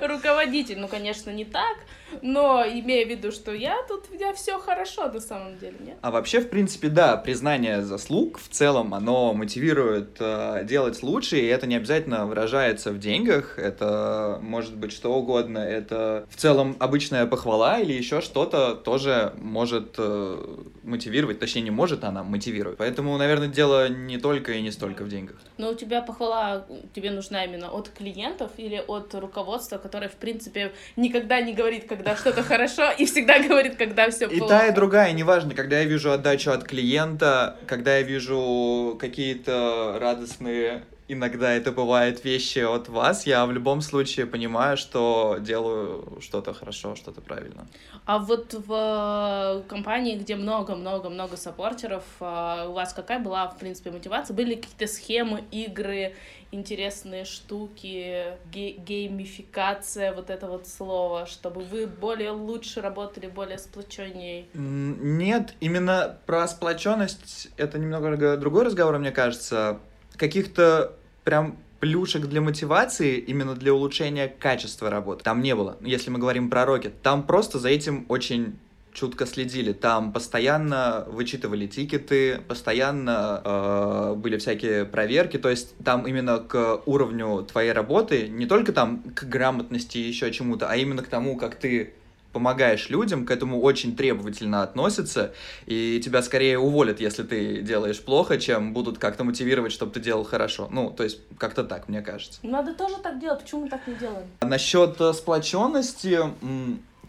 руководитель. 0.02 0.80
Ну, 0.80 0.88
конечно, 0.88 1.30
не 1.30 1.44
так, 1.44 1.76
но 2.20 2.64
имея 2.64 3.06
в 3.06 3.08
виду, 3.08 3.30
что 3.30 3.52
я 3.52 3.76
тут, 3.88 4.06
у 4.10 4.14
меня 4.14 4.34
все 4.34 4.58
хорошо 4.58 5.08
на 5.08 5.20
самом 5.20 5.58
деле, 5.58 5.76
нет? 5.80 5.96
А 6.02 6.10
вообще, 6.10 6.40
в 6.40 6.50
принципе, 6.50 6.88
да, 6.88 7.16
признание 7.16 7.82
заслуг 7.82 8.38
в 8.38 8.48
целом, 8.48 8.92
оно 8.92 9.32
мотивирует 9.32 10.16
э, 10.18 10.64
делать 10.64 11.02
лучше, 11.04 11.38
и 11.38 11.46
это 11.46 11.68
не 11.68 11.76
обязательно 11.76 12.26
выражается 12.26 12.90
в 12.90 12.98
деньгах, 12.98 13.58
это 13.58 14.40
может 14.42 14.76
быть 14.76 14.92
что 14.92 15.14
угодно, 15.14 15.58
это 15.58 16.26
в 16.30 16.36
целом 16.36 16.76
обычная 16.80 17.26
похвала 17.26 17.78
или 17.78 17.92
еще 17.92 18.20
что-то 18.20 18.74
тоже 18.74 19.32
может 19.38 19.94
э, 19.98 20.56
мотивировать, 20.82 21.11
точнее 21.38 21.62
не 21.62 21.70
может, 21.70 22.04
она 22.04 22.22
мотивирует. 22.22 22.78
Поэтому, 22.78 23.16
наверное, 23.16 23.48
дело 23.48 23.88
не 23.88 24.18
только 24.18 24.52
и 24.52 24.62
не 24.62 24.70
столько 24.70 25.04
в 25.04 25.08
деньгах. 25.08 25.36
Но 25.58 25.70
у 25.70 25.74
тебя 25.74 26.02
похвала 26.02 26.66
тебе 26.94 27.10
нужна 27.10 27.44
именно 27.44 27.68
от 27.68 27.88
клиентов 27.88 28.52
или 28.56 28.82
от 28.86 29.14
руководства, 29.14 29.78
которое, 29.78 30.08
в 30.08 30.16
принципе, 30.16 30.72
никогда 30.96 31.40
не 31.40 31.52
говорит, 31.52 31.88
когда 31.88 32.16
что-то 32.16 32.42
хорошо, 32.52 32.90
и 32.90 33.04
всегда 33.04 33.38
говорит, 33.42 33.76
когда 33.76 34.10
все 34.10 34.28
плохо. 34.28 34.44
И 34.44 34.48
та, 34.48 34.66
и 34.66 34.74
другая, 34.74 35.12
неважно, 35.12 35.54
когда 35.54 35.80
я 35.80 35.84
вижу 35.84 36.12
отдачу 36.12 36.50
от 36.50 36.64
клиента, 36.64 37.56
когда 37.66 37.96
я 37.96 38.02
вижу 38.02 38.96
какие-то 39.00 39.98
радостные 40.00 40.84
иногда 41.08 41.52
это 41.52 41.72
бывает 41.72 42.24
вещи 42.24 42.60
от 42.60 42.88
вас, 42.88 43.26
я 43.26 43.44
в 43.46 43.52
любом 43.52 43.80
случае 43.80 44.26
понимаю, 44.26 44.76
что 44.76 45.38
делаю 45.40 46.18
что-то 46.20 46.54
хорошо, 46.54 46.96
что-то 46.96 47.20
правильно. 47.20 47.66
А 48.06 48.18
вот 48.18 48.54
в 48.54 49.64
компании, 49.68 50.16
где 50.16 50.36
много-много-много 50.36 51.36
саппортеров, 51.36 52.04
а, 52.20 52.68
у 52.68 52.72
вас 52.72 52.92
какая 52.92 53.18
была, 53.18 53.48
в 53.48 53.58
принципе, 53.58 53.90
мотивация? 53.90 54.34
Были 54.34 54.54
какие-то 54.54 54.86
схемы, 54.86 55.44
игры, 55.50 56.14
интересные 56.52 57.24
штуки, 57.24 58.36
ге 58.52 58.72
геймификация, 58.72 60.12
вот 60.12 60.30
это 60.30 60.46
вот 60.46 60.68
слово, 60.68 61.26
чтобы 61.26 61.62
вы 61.62 61.86
более 61.86 62.30
лучше 62.30 62.80
работали, 62.80 63.26
более 63.26 63.58
сплоченнее? 63.58 64.46
Нет, 64.54 65.54
именно 65.60 66.18
про 66.26 66.46
сплоченность 66.46 67.48
это 67.56 67.78
немного 67.78 68.36
другой 68.36 68.64
разговор, 68.64 68.98
мне 68.98 69.10
кажется. 69.10 69.80
Каких-то 70.16 70.94
прям 71.24 71.56
плюшек 71.80 72.26
для 72.26 72.40
мотивации, 72.40 73.18
именно 73.18 73.54
для 73.54 73.74
улучшения 73.74 74.28
качества 74.28 74.88
работы, 74.88 75.24
там 75.24 75.42
не 75.42 75.54
было. 75.54 75.76
Если 75.80 76.10
мы 76.10 76.18
говорим 76.18 76.48
про 76.48 76.62
Rocket, 76.62 76.92
там 77.02 77.24
просто 77.24 77.58
за 77.58 77.70
этим 77.70 78.06
очень 78.08 78.56
чутко 78.92 79.26
следили. 79.26 79.72
Там 79.72 80.12
постоянно 80.12 81.04
вычитывали 81.08 81.66
тикеты, 81.66 82.40
постоянно 82.46 83.40
э, 83.44 84.14
были 84.16 84.36
всякие 84.36 84.84
проверки. 84.84 85.38
То 85.38 85.48
есть 85.48 85.76
там 85.78 86.06
именно 86.06 86.38
к 86.38 86.82
уровню 86.86 87.46
твоей 87.50 87.72
работы, 87.72 88.28
не 88.28 88.46
только 88.46 88.72
там 88.72 89.02
к 89.14 89.24
грамотности 89.24 89.98
и 89.98 90.02
еще 90.02 90.30
чему-то, 90.30 90.68
а 90.68 90.76
именно 90.76 91.02
к 91.02 91.08
тому, 91.08 91.36
как 91.36 91.56
ты 91.56 91.94
помогаешь 92.32 92.88
людям, 92.88 93.26
к 93.26 93.30
этому 93.30 93.60
очень 93.60 93.96
требовательно 93.96 94.62
относятся, 94.62 95.32
и 95.66 96.00
тебя 96.02 96.22
скорее 96.22 96.58
уволят, 96.58 97.00
если 97.00 97.22
ты 97.22 97.60
делаешь 97.62 98.00
плохо, 98.00 98.38
чем 98.38 98.72
будут 98.72 98.98
как-то 98.98 99.24
мотивировать, 99.24 99.72
чтобы 99.72 99.92
ты 99.92 100.00
делал 100.00 100.24
хорошо. 100.24 100.68
Ну, 100.70 100.90
то 100.90 101.04
есть, 101.04 101.20
как-то 101.38 101.64
так, 101.64 101.88
мне 101.88 102.00
кажется. 102.00 102.40
Надо 102.42 102.74
тоже 102.74 102.96
так 103.02 103.20
делать, 103.20 103.42
почему 103.42 103.62
мы 103.62 103.68
так 103.68 103.86
не 103.86 103.94
делаем? 103.94 104.26
Насчет 104.40 105.00
э, 105.00 105.12
сплоченности, 105.12 106.18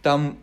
там 0.02 0.38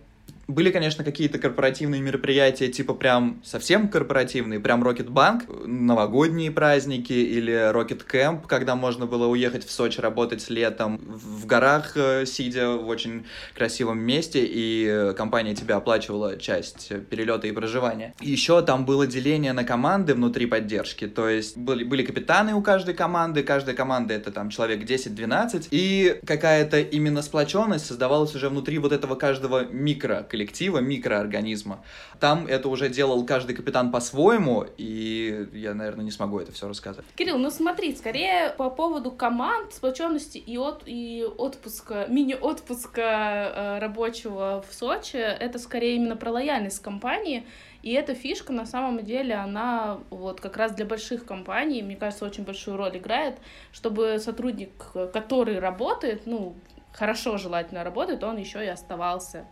были, 0.51 0.71
конечно, 0.71 1.05
какие-то 1.05 1.39
корпоративные 1.39 2.01
мероприятия, 2.01 2.69
типа 2.69 2.95
прям 2.95 3.41
совсем 3.45 3.89
корпоративные, 3.89 4.61
прям 4.61 4.83
Rocket 4.83 5.09
Bank, 5.09 5.67
новогодние 5.67 6.51
праздники 6.51 7.13
или 7.13 7.73
Rocket 7.73 8.03
Camp, 8.11 8.47
когда 8.47 8.75
можно 8.75 9.07
было 9.07 9.27
уехать 9.27 9.65
в 9.65 9.71
Сочи 9.71 10.01
работать 10.01 10.49
летом, 10.51 10.99
в 10.99 11.47
горах, 11.47 11.97
э, 11.97 12.27
сидя 12.27 12.71
в 12.71 12.89
очень 12.89 13.27
красивом 13.55 14.01
месте, 14.01 14.41
и 14.45 15.13
компания 15.17 15.55
тебе 15.55 15.75
оплачивала 15.75 16.37
часть 16.37 16.93
перелета 17.09 17.47
и 17.47 17.53
проживания. 17.53 18.15
Еще 18.21 18.61
там 18.63 18.85
было 18.85 19.07
деление 19.07 19.53
на 19.53 19.65
команды 19.65 20.15
внутри 20.15 20.47
поддержки, 20.47 21.07
то 21.07 21.29
есть 21.29 21.57
были, 21.57 21.85
были 21.85 22.03
капитаны 22.05 22.55
у 22.55 22.63
каждой 22.63 22.95
команды, 22.95 23.43
каждая 23.43 23.75
команда 23.75 24.15
это 24.15 24.33
там 24.33 24.51
человек 24.51 24.83
10-12, 24.83 25.69
и 25.71 26.21
какая-то 26.27 26.81
именно 26.81 27.23
сплоченность 27.23 27.87
создавалась 27.87 28.35
уже 28.35 28.49
внутри 28.49 28.79
вот 28.79 28.93
этого 28.93 29.15
каждого 29.15 29.65
микро 29.67 30.27
коллектива, 30.41 30.79
микроорганизма. 30.79 31.85
Там 32.19 32.47
это 32.47 32.69
уже 32.69 32.89
делал 32.89 33.27
каждый 33.27 33.55
капитан 33.55 33.93
по-своему, 33.93 34.65
и 34.79 35.47
я, 35.53 35.75
наверное, 35.75 36.05
не 36.05 36.11
смогу 36.11 36.39
это 36.39 36.51
все 36.53 36.67
рассказать. 36.67 37.05
Кирилл, 37.15 37.37
ну 37.37 37.51
смотри, 37.51 37.95
скорее 37.95 38.55
по 38.57 38.71
поводу 38.71 39.11
команд, 39.11 39.75
сплоченности 39.75 40.39
и, 40.39 40.57
от, 40.57 40.83
и 40.87 41.27
отпуска, 41.37 42.07
мини-отпуска 42.09 43.01
э, 43.03 43.79
рабочего 43.81 44.65
в 44.67 44.75
Сочи, 44.75 45.17
это 45.17 45.59
скорее 45.59 45.97
именно 45.97 46.17
про 46.17 46.31
лояльность 46.31 46.81
компании, 46.81 47.45
и 47.83 47.93
эта 47.93 48.15
фишка, 48.15 48.53
на 48.53 48.65
самом 48.65 49.05
деле, 49.05 49.35
она 49.35 49.99
вот 50.11 50.41
как 50.41 50.57
раз 50.57 50.73
для 50.73 50.87
больших 50.87 51.27
компаний, 51.27 51.83
мне 51.83 51.97
кажется, 51.97 52.25
очень 52.25 52.45
большую 52.45 52.77
роль 52.77 52.97
играет, 52.97 53.39
чтобы 53.73 54.19
сотрудник, 54.19 54.71
который 55.13 55.59
работает, 55.59 56.23
ну, 56.27 56.55
хорошо 56.93 57.37
желательно 57.37 57.85
работает, 57.85 58.25
он 58.25 58.37
еще 58.37 58.65
и 58.65 58.69
оставался 58.69 59.47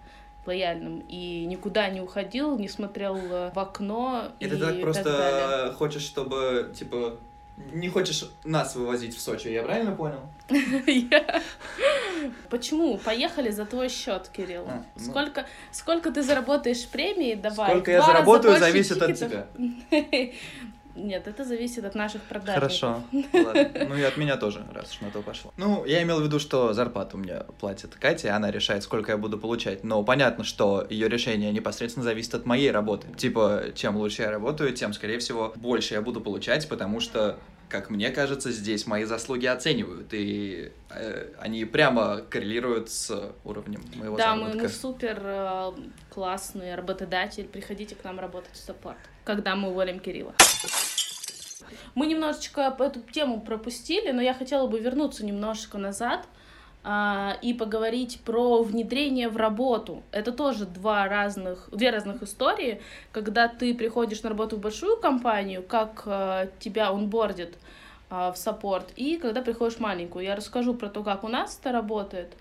лояльным 0.49 1.05
и 1.09 1.45
никуда 1.47 1.89
не 1.89 2.01
уходил, 2.01 2.59
не 2.59 2.69
смотрел 2.69 3.17
э, 3.17 3.53
в 3.55 3.59
окно. 3.59 4.33
И, 4.41 4.47
и 4.47 4.49
ты 4.49 4.57
так 4.57 4.81
просто 4.81 5.05
далее. 5.05 5.73
хочешь, 5.75 6.03
чтобы, 6.03 6.73
типа, 6.75 7.19
не 7.73 7.89
хочешь 7.89 8.31
нас 8.45 8.75
вывозить 8.75 9.17
в 9.17 9.21
Сочи, 9.21 9.49
я 9.49 9.63
правильно 9.63 9.93
понял? 9.93 10.21
Почему? 12.51 12.99
Поехали 12.99 13.51
за 13.51 13.67
твой 13.67 13.89
счет, 13.89 14.29
Кирилл. 14.29 14.65
А, 14.67 14.85
ну. 14.97 15.05
сколько, 15.05 15.47
сколько 15.71 16.11
ты 16.11 16.23
заработаешь 16.23 16.87
премии, 16.89 17.35
давай. 17.35 17.71
Сколько 17.71 17.91
я 17.93 18.03
заработаю, 18.03 18.59
зависит 18.59 19.01
от 19.03 19.17
тебя. 19.17 19.47
Нет, 20.99 21.29
это 21.29 21.45
зависит 21.45 21.85
от 21.85 21.95
наших 21.95 22.23
продаж. 22.23 22.55
Хорошо. 22.55 23.03
Ладно. 23.33 23.87
Ну 23.89 23.97
и 23.97 24.03
от 24.03 24.17
меня 24.17 24.37
тоже, 24.37 24.65
раз 24.73 24.93
уж 24.93 25.01
на 25.01 25.11
то 25.11 25.23
пошло. 25.23 25.53
Ну, 25.57 25.85
я 25.85 26.03
имел 26.03 26.21
в 26.21 26.25
виду, 26.25 26.39
что 26.39 26.73
зарплату 26.73 27.17
мне 27.17 27.43
платит 27.61 27.95
Катя, 27.95 28.35
она 28.35 28.51
решает, 28.51 28.83
сколько 28.83 29.13
я 29.13 29.19
буду 29.19 29.39
получать. 29.39 29.85
Но 29.85 30.03
понятно, 30.03 30.45
что 30.45 30.87
ее 30.91 31.09
решение 31.09 31.53
непосредственно 31.53 32.05
зависит 32.05 32.35
от 32.35 32.47
моей 32.47 32.71
работы. 32.71 33.09
Типа, 33.17 33.67
чем 33.75 33.97
лучше 33.97 34.23
я 34.23 34.31
работаю, 34.31 34.73
тем, 34.73 34.93
скорее 34.93 35.19
всего, 35.19 35.53
больше 35.57 35.95
я 35.95 36.03
буду 36.03 36.21
получать, 36.21 36.69
потому 36.69 37.01
что 37.01 37.39
как 37.69 37.91
мне 37.91 38.11
кажется, 38.11 38.51
здесь 38.51 38.87
мои 38.87 39.05
заслуги 39.05 39.47
оценивают, 39.47 40.09
и 40.13 40.73
э, 40.91 41.33
они 41.39 41.65
прямо 41.65 42.23
коррелируют 42.31 42.91
с 42.91 43.33
уровнем 43.45 43.83
моего 43.95 44.17
да, 44.17 44.35
заработка. 44.35 44.53
Да, 44.53 44.57
мы, 44.57 44.63
мы 44.63 44.69
супер 44.69 45.21
э, 45.23 45.73
классный 46.11 46.75
работодатель, 46.75 47.45
приходите 47.45 47.95
к 47.95 48.05
нам 48.05 48.19
работать 48.19 48.55
в 48.55 48.59
саппорт, 48.59 48.99
когда 49.25 49.55
мы 49.55 49.71
уволим 49.71 50.01
Кирилла. 50.01 50.35
Мы 51.95 52.07
немножечко 52.07 52.75
эту 52.79 53.01
тему 53.01 53.41
пропустили, 53.41 54.11
но 54.13 54.23
я 54.23 54.33
хотела 54.33 54.67
бы 54.67 54.81
вернуться 54.81 55.25
немножечко 55.25 55.79
назад 55.79 56.27
и 57.43 57.53
поговорить 57.53 58.21
про 58.25 58.63
внедрение 58.63 59.29
в 59.29 59.37
работу. 59.37 60.03
Это 60.11 60.33
тоже 60.33 60.65
два 60.65 61.07
разных, 61.07 61.69
две 61.71 61.91
разных 61.91 62.23
истории, 62.23 62.81
когда 63.13 63.49
ты 63.49 63.75
приходишь 63.75 64.23
на 64.23 64.31
работу 64.31 64.57
в 64.57 64.61
большую 64.61 64.97
компанию, 64.97 65.63
как 65.63 66.03
а, 66.07 66.49
тебя 66.61 66.89
онбордит 66.89 67.59
а, 68.09 68.33
в 68.33 68.39
саппорт, 68.39 68.91
и 68.97 69.19
когда 69.19 69.43
приходишь 69.43 69.77
в 69.77 69.81
маленькую. 69.81 70.25
Я 70.25 70.35
расскажу 70.35 70.73
про 70.73 70.89
то, 70.89 71.03
как 71.03 71.25
у 71.25 71.29
нас 71.29 71.59
это 71.61 71.73
работает. 71.73 72.33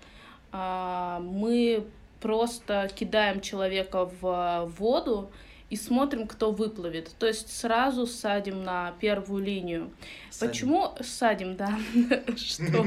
А, 0.50 1.20
мы 1.20 1.84
просто 2.20 2.88
кидаем 2.94 3.42
человека 3.42 4.08
в 4.20 4.72
воду, 4.78 5.30
и 5.70 5.76
смотрим, 5.76 6.26
кто 6.26 6.50
выплывет. 6.50 7.10
То 7.18 7.26
есть 7.26 7.54
сразу 7.54 8.06
садим 8.06 8.64
на 8.64 8.92
первую 9.00 9.44
линию. 9.44 9.90
Садим. 10.30 10.50
Почему 10.50 10.94
садим, 11.00 11.56
да? 11.56 11.78
Что? 12.36 12.86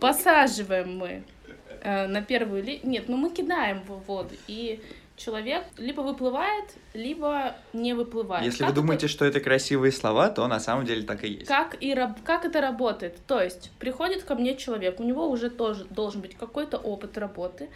Посаживаем 0.00 0.96
мы 0.96 1.24
э, 1.82 2.06
на 2.06 2.22
первую 2.22 2.62
линию. 2.62 2.86
Нет, 2.86 3.08
ну 3.08 3.16
мы 3.16 3.30
кидаем 3.30 3.82
в 3.86 4.06
воду. 4.06 4.34
И 4.46 4.80
человек 5.16 5.64
либо 5.78 6.02
выплывает, 6.02 6.64
либо 6.94 7.56
не 7.72 7.94
выплывает. 7.94 8.44
Если 8.44 8.58
как 8.58 8.68
вы 8.68 8.74
думаете, 8.74 9.06
это... 9.06 9.14
что 9.14 9.24
это 9.24 9.40
красивые 9.40 9.92
слова, 9.92 10.28
то 10.28 10.46
на 10.46 10.60
самом 10.60 10.84
деле 10.84 11.02
так 11.02 11.24
и 11.24 11.28
есть. 11.28 11.46
Как, 11.46 11.76
и 11.80 11.94
раб... 11.94 12.18
как 12.24 12.44
это 12.44 12.60
работает? 12.60 13.18
То 13.26 13.40
есть 13.40 13.70
приходит 13.78 14.22
ко 14.22 14.34
мне 14.34 14.56
человек, 14.56 15.00
у 15.00 15.04
него 15.04 15.28
уже 15.28 15.50
тоже 15.50 15.84
должен 15.86 16.20
быть 16.20 16.36
какой-то 16.36 16.76
опыт 16.76 17.18
работы, 17.18 17.68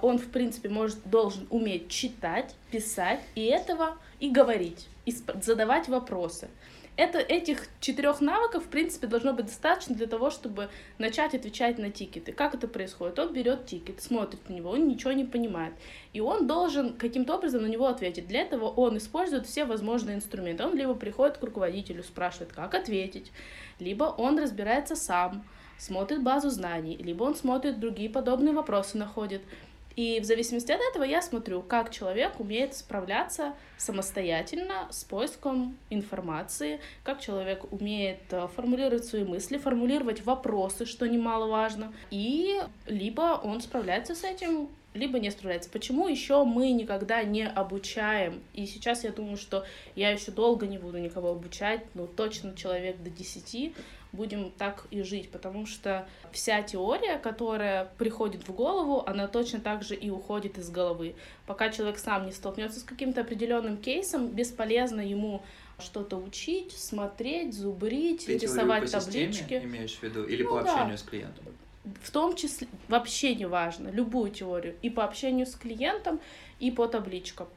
он, 0.00 0.18
в 0.18 0.28
принципе, 0.28 0.68
может, 0.68 0.98
должен 1.04 1.46
уметь 1.50 1.90
читать, 1.90 2.54
писать, 2.70 3.20
и 3.34 3.44
этого 3.44 3.98
и 4.18 4.30
говорить, 4.30 4.88
и 5.04 5.14
задавать 5.42 5.88
вопросы. 5.88 6.48
Это, 6.96 7.18
этих 7.18 7.66
четырех 7.80 8.20
навыков, 8.20 8.64
в 8.64 8.68
принципе, 8.68 9.06
должно 9.06 9.32
быть 9.32 9.46
достаточно 9.46 9.94
для 9.94 10.06
того, 10.06 10.30
чтобы 10.30 10.68
начать 10.98 11.34
отвечать 11.34 11.78
на 11.78 11.90
тикеты. 11.90 12.32
Как 12.32 12.54
это 12.54 12.68
происходит? 12.68 13.18
Он 13.18 13.32
берет 13.32 13.66
тикет, 13.66 14.02
смотрит 14.02 14.48
на 14.48 14.54
него, 14.54 14.70
он 14.70 14.86
ничего 14.86 15.12
не 15.12 15.24
понимает. 15.24 15.72
И 16.12 16.20
он 16.20 16.46
должен 16.46 16.94
каким-то 16.94 17.36
образом 17.36 17.62
на 17.62 17.68
него 17.68 17.86
ответить. 17.86 18.28
Для 18.28 18.42
этого 18.42 18.66
он 18.66 18.98
использует 18.98 19.46
все 19.46 19.64
возможные 19.64 20.16
инструменты. 20.16 20.64
Он 20.64 20.76
либо 20.76 20.94
приходит 20.94 21.38
к 21.38 21.42
руководителю, 21.42 22.02
спрашивает, 22.02 22.52
как 22.52 22.74
ответить, 22.74 23.32
либо 23.78 24.04
он 24.04 24.38
разбирается 24.38 24.94
сам, 24.94 25.44
смотрит 25.78 26.22
базу 26.22 26.50
знаний, 26.50 26.96
либо 26.98 27.24
он 27.24 27.34
смотрит 27.34 27.80
другие 27.80 28.10
подобные 28.10 28.52
вопросы, 28.52 28.98
находит. 28.98 29.42
И 30.00 30.18
в 30.18 30.24
зависимости 30.24 30.72
от 30.72 30.80
этого 30.80 31.04
я 31.04 31.20
смотрю, 31.20 31.60
как 31.60 31.90
человек 31.90 32.40
умеет 32.40 32.74
справляться 32.74 33.52
самостоятельно 33.76 34.88
с 34.90 35.04
поиском 35.04 35.76
информации, 35.90 36.80
как 37.04 37.20
человек 37.20 37.70
умеет 37.70 38.20
э, 38.30 38.48
формулировать 38.56 39.04
свои 39.04 39.24
мысли, 39.24 39.58
формулировать 39.58 40.24
вопросы, 40.24 40.86
что 40.86 41.06
немаловажно, 41.06 41.92
и 42.10 42.62
либо 42.86 43.38
он 43.44 43.60
справляется 43.60 44.14
с 44.14 44.24
этим, 44.24 44.70
либо 44.94 45.18
не 45.18 45.30
справляется. 45.30 45.68
Почему 45.68 46.08
еще 46.08 46.44
мы 46.44 46.70
никогда 46.70 47.22
не 47.22 47.46
обучаем? 47.46 48.42
И 48.54 48.64
сейчас 48.64 49.04
я 49.04 49.10
думаю, 49.10 49.36
что 49.36 49.66
я 49.96 50.12
еще 50.12 50.30
долго 50.30 50.66
не 50.66 50.78
буду 50.78 50.96
никого 50.96 51.32
обучать, 51.32 51.82
но 51.92 52.06
точно 52.06 52.56
человек 52.56 53.02
до 53.02 53.10
10 53.10 53.74
будем 54.12 54.50
так 54.50 54.86
и 54.90 55.02
жить, 55.02 55.30
потому 55.30 55.66
что 55.66 56.06
вся 56.32 56.62
теория, 56.62 57.18
которая 57.18 57.90
приходит 57.98 58.46
в 58.48 58.54
голову, 58.54 59.02
она 59.06 59.28
точно 59.28 59.60
так 59.60 59.82
же 59.82 59.94
и 59.94 60.10
уходит 60.10 60.58
из 60.58 60.70
головы. 60.70 61.14
Пока 61.46 61.70
человек 61.70 61.98
сам 61.98 62.26
не 62.26 62.32
столкнется 62.32 62.80
с 62.80 62.82
каким-то 62.82 63.20
определенным 63.20 63.76
кейсом, 63.76 64.28
бесполезно 64.28 65.00
ему 65.00 65.42
что-то 65.80 66.16
учить, 66.16 66.72
смотреть, 66.72 67.54
зубрить, 67.54 68.26
Ты 68.26 68.38
рисовать 68.38 68.84
по 68.84 69.00
таблички. 69.00 69.42
Системе, 69.42 69.64
имеешь 69.64 69.96
в 69.96 70.02
виду, 70.02 70.24
или 70.24 70.42
ну, 70.42 70.50
по 70.50 70.60
общению 70.60 70.90
да. 70.90 70.96
с 70.96 71.02
клиентом? 71.02 71.44
В 72.02 72.10
том 72.10 72.36
числе, 72.36 72.68
вообще 72.88 73.34
не 73.34 73.46
важно, 73.46 73.88
любую 73.88 74.30
теорию, 74.30 74.76
и 74.82 74.90
по 74.90 75.04
общению 75.04 75.46
с 75.46 75.54
клиентом, 75.54 76.20
и 76.58 76.70
по 76.70 76.86
табличкам. 76.86 77.48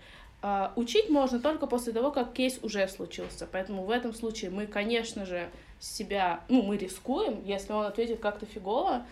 Uh, 0.41 0.72
учить 0.75 1.10
можно 1.10 1.39
только 1.39 1.67
после 1.67 1.93
того, 1.93 2.12
как 2.12 2.33
кейс 2.33 2.60
уже 2.63 2.86
случился. 2.89 3.48
Поэтому 3.50 3.86
в 3.86 3.89
этом 3.89 4.13
случае 4.13 4.51
мы, 4.51 4.67
конечно 4.67 5.25
же, 5.25 5.50
себя, 5.84 6.42
ну, 6.48 6.62
мы 6.62 6.78
рискуем, 6.78 7.44
если 7.44 7.74
он 7.74 7.86
ответит 7.86 8.20
как-то 8.20 8.46
фигово, 8.46 9.06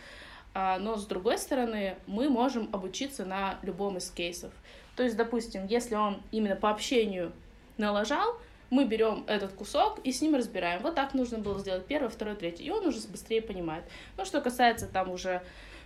а, 0.53 0.79
но 0.79 0.95
с 0.95 1.05
другой 1.05 1.37
стороны, 1.37 1.97
мы 2.07 2.29
можем 2.29 2.69
обучиться 2.71 3.25
на 3.25 3.57
любом 3.61 3.97
из 3.97 4.09
кейсов. 4.09 4.51
То 4.95 5.03
есть, 5.03 5.15
допустим, 5.15 5.65
если 5.67 5.95
он 5.95 6.21
именно 6.31 6.55
по 6.55 6.69
общению 6.69 7.33
налажал, 7.77 8.37
мы 8.69 8.85
берем 8.85 9.25
этот 9.27 9.51
кусок 9.51 9.99
и 10.03 10.13
с 10.13 10.21
ним 10.21 10.35
разбираем. 10.35 10.81
Вот 10.81 10.95
так 10.95 11.13
нужно 11.13 11.39
было 11.39 11.59
сделать 11.59 11.85
первое, 11.85 12.09
второе, 12.09 12.35
третье. 12.35 12.63
И 12.63 12.69
он 12.69 12.85
уже 12.85 12.99
быстрее 13.07 13.41
понимает. 13.41 13.83
Ну, 14.17 14.23
что 14.23 14.39
касается 14.39 14.87
там 14.87 15.11
уже, 15.11 15.41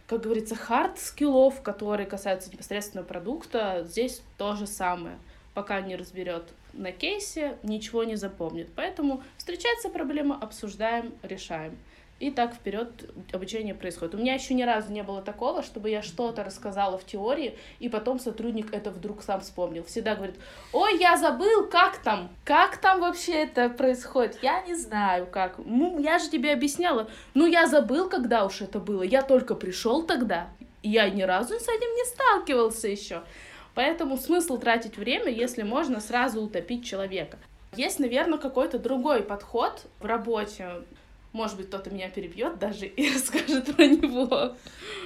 как 0.06 0.22
говорится, 0.22 0.56
hard 0.56 0.91
skill 0.91 1.35
ов, 1.35 1.62
которые 1.64 2.06
касаются 2.06 2.52
непосредственно 2.52 3.04
продукта, 3.04 3.84
здесь 3.88 4.22
то 4.38 4.56
же 4.56 4.68
самое. 4.68 5.18
Пока 5.56 5.82
не 5.82 5.96
разберет 5.96 6.44
на 6.76 6.92
кейсе, 6.92 7.58
ничего 7.64 8.04
не 8.04 8.16
запомнит. 8.16 8.70
Поэтому 8.76 9.24
встречается 9.38 9.90
проблема, 9.90 10.38
обсуждаем, 10.40 11.14
решаем. 11.24 11.78
И 12.18 12.32
так 12.32 12.54
вперед 12.54 13.10
обучение 13.34 13.76
происходит. 13.76 14.16
У 14.16 14.18
меня 14.18 14.36
еще 14.36 14.54
ни 14.54 14.64
разу 14.64 14.90
не 14.90 15.04
было 15.04 15.22
такого, 15.22 15.62
чтобы 15.62 15.90
я 15.90 16.02
что-то 16.02 16.46
рассказала 16.46 16.98
в 16.98 17.06
теории, 17.06 17.58
и 17.80 17.90
потом 17.90 18.20
сотрудник 18.20 18.74
это 18.74 18.90
вдруг 18.90 19.22
сам 19.22 19.42
вспомнил. 19.42 19.84
Всегда 19.84 20.16
говорит, 20.16 20.36
ой, 20.72 20.98
я 20.98 21.18
забыл, 21.18 21.68
как 21.68 21.98
там? 21.98 22.30
Как 22.46 22.78
там 22.78 23.02
вообще 23.02 23.34
это 23.34 23.68
происходит? 23.68 24.40
Я 24.42 24.62
не 24.62 24.76
знаю, 24.76 25.28
как. 25.30 25.58
Ну, 25.58 26.00
я 26.00 26.18
же 26.20 26.30
тебе 26.30 26.54
объясняла. 26.54 27.10
Ну, 27.34 27.46
я 27.48 27.68
забыл, 27.68 28.08
когда 28.08 28.46
уж 28.46 28.62
это 28.62 28.80
было. 28.80 29.04
Я 29.04 29.22
только 29.22 29.54
пришел 29.54 30.04
тогда. 30.04 30.48
Я 30.84 31.10
ни 31.10 31.24
разу 31.24 31.60
с 31.60 31.64
этим 31.64 31.96
не 31.96 32.06
сталкивался 32.06 32.88
еще. 32.88 33.24
Поэтому 33.76 34.18
смысл 34.18 34.58
тратить 34.58 34.98
время, 34.98 35.30
если 35.30 35.64
можно 35.64 36.00
сразу 36.00 36.42
утопить 36.42 36.86
человека. 36.86 37.38
Есть, 37.76 38.00
наверное, 38.00 38.40
какой-то 38.40 38.80
другой 38.80 39.22
подход 39.22 39.86
в 40.00 40.06
работе. 40.06 40.84
Может 41.34 41.58
быть, 41.58 41.68
кто-то 41.68 41.90
меня 41.92 42.10
перебьет 42.10 42.58
даже 42.58 42.86
и 42.88 43.10
расскажет 43.14 43.76
про 43.76 43.86
него. 43.86 44.56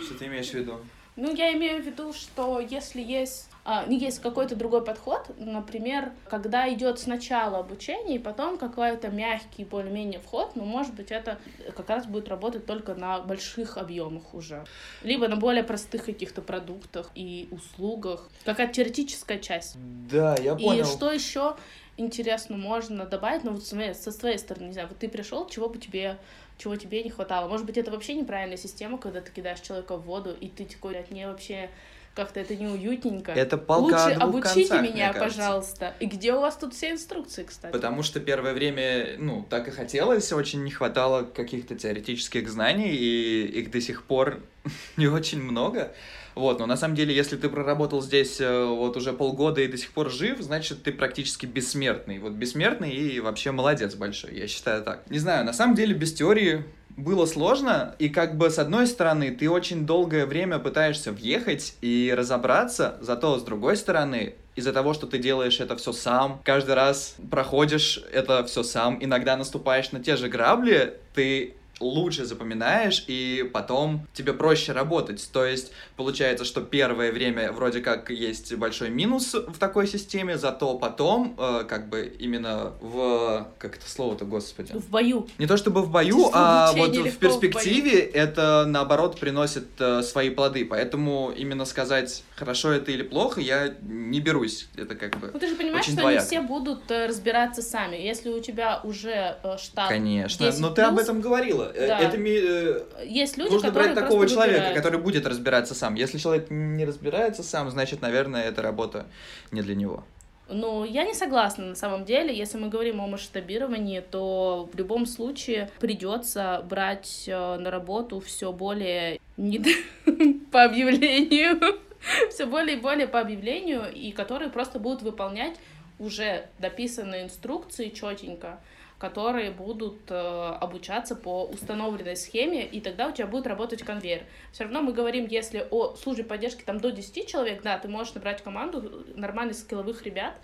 Что 0.05 0.19
ты 0.19 0.27
имеешь 0.27 0.51
в 0.51 0.53
виду? 0.53 0.79
Ну, 1.19 1.35
я 1.35 1.53
имею 1.53 1.83
в 1.83 1.85
виду, 1.85 2.13
что 2.13 2.59
если 2.59 3.01
есть 3.01 3.49
а, 3.65 3.85
ну, 3.85 3.91
есть 3.91 4.19
какой-то 4.19 4.55
другой 4.55 4.83
подход, 4.83 5.29
например, 5.37 6.11
когда 6.27 6.73
идет 6.73 6.97
сначала 6.97 7.59
обучение, 7.59 8.15
и 8.15 8.19
потом 8.19 8.57
какой-то 8.57 9.09
мягкий 9.09 9.63
более-менее 9.63 10.19
вход, 10.19 10.55
но, 10.55 10.63
может 10.63 10.95
быть, 10.95 11.11
это 11.11 11.37
как 11.75 11.89
раз 11.89 12.07
будет 12.07 12.29
работать 12.29 12.65
только 12.65 12.95
на 12.95 13.19
больших 13.19 13.77
объемах 13.77 14.33
уже. 14.33 14.65
Либо 15.03 15.27
на 15.27 15.35
более 15.35 15.63
простых 15.63 16.05
каких-то 16.05 16.41
продуктах 16.41 17.11
и 17.13 17.47
услугах. 17.51 18.29
Какая-то 18.45 18.73
теоретическая 18.73 19.37
часть. 19.37 19.75
Да, 20.09 20.35
я 20.37 20.55
понял. 20.55 20.81
И 20.81 20.83
что 20.85 21.11
еще 21.11 21.55
интересно 21.99 22.57
можно 22.57 23.05
добавить, 23.05 23.43
ну, 23.43 23.51
вот 23.51 23.63
со 23.63 24.11
своей 24.11 24.37
стороны, 24.37 24.67
не 24.67 24.73
знаю, 24.73 24.87
вот 24.87 24.97
ты 24.97 25.09
пришел, 25.09 25.47
чего 25.47 25.69
бы 25.69 25.77
тебе 25.77 26.17
чего 26.57 26.75
тебе 26.75 27.01
не 27.03 27.09
хватало. 27.09 27.47
Может 27.47 27.65
быть, 27.65 27.77
это 27.77 27.89
вообще 27.89 28.13
неправильная 28.15 28.57
система, 28.57 28.97
когда 28.97 29.21
ты 29.21 29.31
кидаешь 29.31 29.61
человека 29.61 29.95
в 29.95 30.01
воду, 30.01 30.35
и 30.39 30.49
ты 30.49 30.65
такой, 30.65 30.99
от 30.99 31.09
нее 31.09 31.27
вообще 31.27 31.69
как-то 32.15 32.41
это 32.41 32.55
неуютненько. 32.55 33.31
Это 33.31 33.57
полка 33.57 34.05
Лучше 34.05 34.17
о 34.17 34.27
двух 34.27 34.45
обучите 34.45 34.69
концах, 34.69 34.81
меня, 34.81 35.13
пожалуйста. 35.13 35.93
И 36.01 36.05
где 36.05 36.33
у 36.33 36.41
вас 36.41 36.57
тут 36.57 36.73
все 36.73 36.91
инструкции, 36.91 37.43
кстати? 37.43 37.71
Потому 37.71 38.03
что 38.03 38.19
первое 38.19 38.53
время, 38.53 39.15
ну, 39.17 39.45
так 39.49 39.69
и 39.69 39.71
хотелось, 39.71 40.33
очень 40.33 40.63
не 40.63 40.71
хватало 40.71 41.23
каких-то 41.23 41.75
теоретических 41.75 42.49
знаний, 42.49 42.89
и 42.89 43.45
их 43.59 43.71
до 43.71 43.79
сих 43.79 44.03
пор 44.03 44.41
не 44.97 45.07
очень 45.07 45.41
много. 45.41 45.93
Вот, 46.39 46.59
но 46.59 46.65
на 46.65 46.77
самом 46.77 46.95
деле, 46.95 47.13
если 47.13 47.35
ты 47.35 47.49
проработал 47.49 48.01
здесь 48.01 48.39
э, 48.39 48.65
вот 48.65 48.95
уже 48.95 49.11
полгода 49.11 49.59
и 49.59 49.67
до 49.67 49.75
сих 49.75 49.91
пор 49.91 50.09
жив, 50.09 50.39
значит, 50.39 50.83
ты 50.83 50.93
практически 50.93 51.45
бессмертный. 51.45 52.17
Вот 52.19 52.31
бессмертный 52.31 52.91
и 52.91 53.19
вообще 53.19 53.51
молодец 53.51 53.95
большой, 53.95 54.35
я 54.35 54.47
считаю 54.47 54.81
так. 54.81 55.03
Не 55.09 55.19
знаю, 55.19 55.43
на 55.43 55.51
самом 55.51 55.75
деле 55.75 55.93
без 55.93 56.13
теории 56.13 56.63
было 56.95 57.25
сложно, 57.25 57.93
и 57.99 58.07
как 58.07 58.37
бы 58.37 58.49
с 58.49 58.57
одной 58.57 58.87
стороны 58.87 59.31
ты 59.31 59.49
очень 59.49 59.85
долгое 59.85 60.25
время 60.25 60.59
пытаешься 60.59 61.11
въехать 61.11 61.75
и 61.81 62.13
разобраться, 62.17 62.97
зато 63.01 63.37
с 63.37 63.43
другой 63.43 63.75
стороны 63.75 64.35
из-за 64.55 64.71
того, 64.71 64.93
что 64.93 65.07
ты 65.07 65.17
делаешь 65.17 65.59
это 65.59 65.75
все 65.75 65.91
сам, 65.91 66.39
каждый 66.45 66.75
раз 66.75 67.15
проходишь 67.29 68.01
это 68.13 68.45
все 68.45 68.63
сам, 68.63 68.97
иногда 69.01 69.35
наступаешь 69.35 69.91
на 69.91 70.01
те 70.01 70.15
же 70.15 70.29
грабли, 70.29 70.99
ты 71.13 71.55
лучше 71.79 72.25
запоминаешь, 72.25 73.03
и 73.07 73.49
потом 73.53 74.07
тебе 74.13 74.33
проще 74.33 74.71
работать. 74.71 75.29
То 75.31 75.45
есть 75.45 75.71
получается, 75.95 76.45
что 76.45 76.61
первое 76.61 77.11
время 77.11 77.51
вроде 77.51 77.81
как 77.81 78.09
есть 78.09 78.53
большой 78.55 78.89
минус 78.89 79.33
в 79.33 79.57
такой 79.57 79.87
системе, 79.87 80.37
зато 80.37 80.77
потом, 80.77 81.35
э, 81.37 81.63
как 81.67 81.89
бы 81.89 82.13
именно 82.19 82.73
в... 82.81 83.47
Как 83.57 83.77
это 83.77 83.89
слово-то, 83.89 84.25
господи? 84.25 84.73
В 84.73 84.89
бою. 84.89 85.27
Не 85.37 85.47
то 85.47 85.57
чтобы 85.57 85.81
в 85.81 85.91
бою, 85.91 86.29
а 86.33 86.71
вот 86.73 86.95
в 86.95 87.17
перспективе 87.17 88.01
в 88.03 88.15
это, 88.15 88.65
наоборот, 88.67 89.19
приносит 89.19 89.67
э, 89.79 90.01
свои 90.03 90.29
плоды. 90.29 90.65
Поэтому 90.65 91.31
именно 91.35 91.65
сказать, 91.65 92.23
хорошо 92.35 92.71
это 92.71 92.91
или 92.91 93.03
плохо, 93.03 93.41
я 93.41 93.73
не 93.81 94.19
берусь. 94.19 94.67
Это 94.75 94.95
как 94.95 95.19
бы 95.19 95.29
Ну 95.33 95.39
ты 95.39 95.47
же 95.47 95.55
понимаешь, 95.55 95.85
что 95.85 95.95
двояко. 95.95 96.21
не 96.21 96.27
все 96.27 96.41
будут 96.41 96.89
э, 96.89 97.07
разбираться 97.07 97.61
сами. 97.61 97.95
Если 97.97 98.29
у 98.29 98.39
тебя 98.41 98.81
уже 98.83 99.37
э, 99.43 99.57
штат 99.57 99.89
Конечно, 99.89 100.51
но 100.59 100.69
ты 100.69 100.81
об 100.81 100.97
этом 100.97 101.21
говорила. 101.21 101.68
Э, 101.73 101.87
да. 101.87 101.99
Это 101.99 102.17
э, 102.17 103.05
есть 103.05 103.37
люди, 103.37 103.53
нужно 103.53 103.71
брать 103.71 103.95
такого 103.95 104.27
человека, 104.27 104.57
выбирают. 104.57 104.77
который 104.77 104.99
будет 104.99 105.25
разбираться 105.25 105.75
сам. 105.75 105.95
Если 105.95 106.17
человек 106.17 106.47
не 106.49 106.85
разбирается 106.85 107.43
сам, 107.43 107.69
значит, 107.69 108.01
наверное, 108.01 108.43
эта 108.43 108.61
работа 108.61 109.05
не 109.51 109.61
для 109.61 109.75
него. 109.75 110.03
Ну, 110.51 110.83
я 110.83 111.03
не 111.03 111.13
согласна 111.13 111.65
на 111.65 111.75
самом 111.75 112.05
деле. 112.05 112.35
Если 112.35 112.57
мы 112.57 112.69
говорим 112.69 112.99
о 113.01 113.07
масштабировании, 113.07 113.99
то 113.99 114.67
в 114.73 114.75
любом 114.75 115.05
случае 115.05 115.69
придется 115.79 116.65
брать 116.67 117.25
э, 117.27 117.57
на 117.57 117.69
работу 117.69 118.19
все 118.19 118.51
более 118.51 119.19
не 119.37 119.63
по 120.51 120.63
объявлению, 120.63 121.59
все 122.29 122.45
более 122.47 122.77
и 122.77 122.79
более 122.79 123.07
по 123.07 123.19
объявлению, 123.19 123.93
и 123.93 124.11
которые 124.11 124.49
просто 124.49 124.79
будут 124.79 125.03
выполнять 125.03 125.55
уже 125.99 126.47
дописанные 126.57 127.25
инструкции 127.25 127.89
четенько 127.89 128.59
которые 128.99 129.49
будут 129.49 129.99
э, 130.09 130.57
обучаться 130.59 131.15
по 131.15 131.45
установленной 131.45 132.17
схеме, 132.17 132.65
и 132.65 132.81
тогда 132.81 133.07
у 133.07 133.11
тебя 133.13 133.27
будет 133.27 133.47
работать 133.47 133.81
конвейер. 133.81 134.23
Все 134.51 134.65
равно 134.65 134.81
мы 134.81 134.91
говорим, 134.91 135.25
если 135.25 135.65
о 135.71 135.95
службе 135.95 136.25
поддержки 136.25 136.63
там 136.63 136.79
до 136.79 136.91
10 136.91 137.25
человек, 137.25 137.61
да, 137.63 137.79
ты 137.79 137.87
можешь 137.87 138.13
набрать 138.13 138.43
команду 138.43 139.05
нормальных 139.15 139.55
скилловых 139.55 140.03
ребят, 140.03 140.35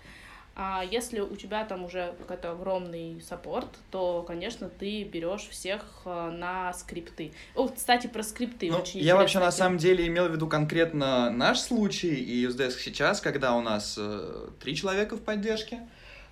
а 0.58 0.82
если 0.90 1.20
у 1.20 1.36
тебя 1.36 1.66
там 1.66 1.84
уже 1.84 2.14
какой-то 2.18 2.52
огромный 2.52 3.20
саппорт, 3.20 3.68
то, 3.90 4.24
конечно, 4.26 4.70
ты 4.70 5.04
берешь 5.04 5.48
всех 5.50 5.82
э, 6.06 6.30
на 6.30 6.72
скрипты. 6.72 7.34
О, 7.54 7.68
кстати, 7.68 8.06
про 8.06 8.22
скрипты 8.22 8.70
ну, 8.70 8.78
очень 8.78 9.00
Я 9.00 9.16
вообще 9.16 9.38
на 9.38 9.52
самом 9.52 9.76
деле 9.76 10.06
имел 10.06 10.28
в 10.28 10.32
виду 10.32 10.48
конкретно 10.48 11.28
наш 11.28 11.58
случай 11.60 12.14
и 12.14 12.46
USDS 12.46 12.70
сейчас, 12.78 13.20
когда 13.20 13.54
у 13.54 13.60
нас 13.60 13.96
э, 13.98 14.48
три 14.58 14.74
человека 14.74 15.16
в 15.16 15.20
поддержке. 15.20 15.80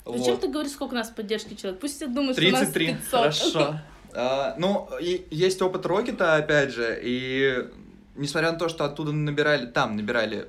Зачем 0.06 0.36
ты 0.38 0.48
говоришь, 0.48 0.72
сколько 0.72 0.92
у 0.92 0.96
нас 0.96 1.10
поддержки 1.10 1.54
человек? 1.54 1.80
Пусть 1.80 1.96
все 1.96 2.06
думают, 2.06 2.36
что 2.36 2.46
у 2.46 2.50
нас 2.50 2.70
33, 2.70 2.86
500. 2.94 3.10
хорошо. 3.10 3.80
А, 4.16 4.54
ну, 4.58 4.88
и 5.00 5.26
есть 5.32 5.60
опыт 5.60 5.84
Рокета, 5.86 6.36
опять 6.36 6.72
же, 6.72 7.00
и 7.02 7.66
несмотря 8.14 8.52
на 8.52 8.58
то, 8.58 8.68
что 8.68 8.84
оттуда 8.84 9.10
набирали, 9.10 9.66
там 9.66 9.96
набирали 9.96 10.46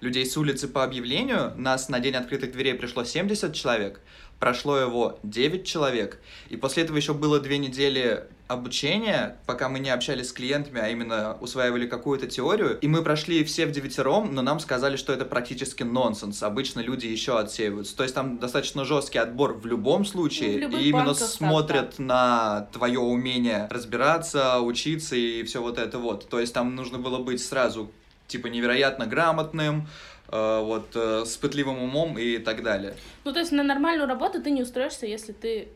людей 0.00 0.26
с 0.26 0.36
улицы 0.36 0.66
по 0.66 0.82
объявлению, 0.82 1.52
нас 1.56 1.88
на 1.88 2.00
день 2.00 2.16
открытых 2.16 2.50
дверей 2.50 2.74
пришло 2.74 3.04
70 3.04 3.54
человек, 3.54 4.00
прошло 4.40 4.78
его 4.78 5.20
9 5.22 5.64
человек, 5.64 6.20
и 6.48 6.56
после 6.56 6.82
этого 6.82 6.96
еще 6.96 7.14
было 7.14 7.38
две 7.38 7.58
недели 7.58 8.24
обучения, 8.46 9.38
пока 9.46 9.68
мы 9.68 9.78
не 9.78 9.90
общались 9.90 10.28
с 10.28 10.32
клиентами, 10.32 10.80
а 10.80 10.88
именно 10.88 11.36
усваивали 11.40 11.86
какую-то 11.86 12.26
теорию, 12.26 12.78
и 12.78 12.88
мы 12.88 13.02
прошли 13.02 13.42
все 13.44 13.66
в 13.66 13.72
девятером, 13.72 14.34
но 14.34 14.42
нам 14.42 14.60
сказали, 14.60 14.96
что 14.96 15.12
это 15.12 15.24
практически 15.24 15.82
нонсенс, 15.82 16.42
обычно 16.42 16.80
люди 16.80 17.06
еще 17.06 17.38
отсеиваются, 17.38 17.96
то 17.96 18.02
есть 18.02 18.14
там 18.14 18.38
достаточно 18.38 18.84
жесткий 18.84 19.18
отбор 19.18 19.54
в 19.54 19.66
любом 19.66 20.04
случае, 20.04 20.68
Ну, 20.68 20.76
и 20.76 20.88
именно 20.88 21.06
банках 21.06 21.18
так, 21.20 21.28
смотрят 21.28 21.98
на 21.98 22.68
твое 22.72 23.00
умение 23.00 23.66
разбираться, 23.70 24.60
учиться 24.60 25.16
и 25.16 25.42
все 25.44 25.62
вот 25.62 25.78
это 25.78 25.98
вот, 25.98 26.28
то 26.28 26.38
есть 26.38 26.52
там 26.52 26.74
нужно 26.74 26.98
было 26.98 27.18
быть 27.18 27.42
сразу 27.42 27.90
типа 28.26 28.48
невероятно 28.48 29.06
грамотным, 29.06 29.88
э, 30.28 30.60
вот 30.62 30.88
э, 30.94 31.24
с 31.24 31.36
пытливым 31.36 31.82
умом 31.82 32.18
и 32.18 32.38
так 32.38 32.62
далее. 32.62 32.94
Ну, 33.24 33.32
то 33.32 33.38
есть 33.38 33.52
на 33.52 33.62
нормальную 33.62 34.08
работу 34.08 34.42
ты 34.42 34.50
не 34.50 34.62
устроишься, 34.62 35.06
если 35.06 35.32
ты 35.32 35.68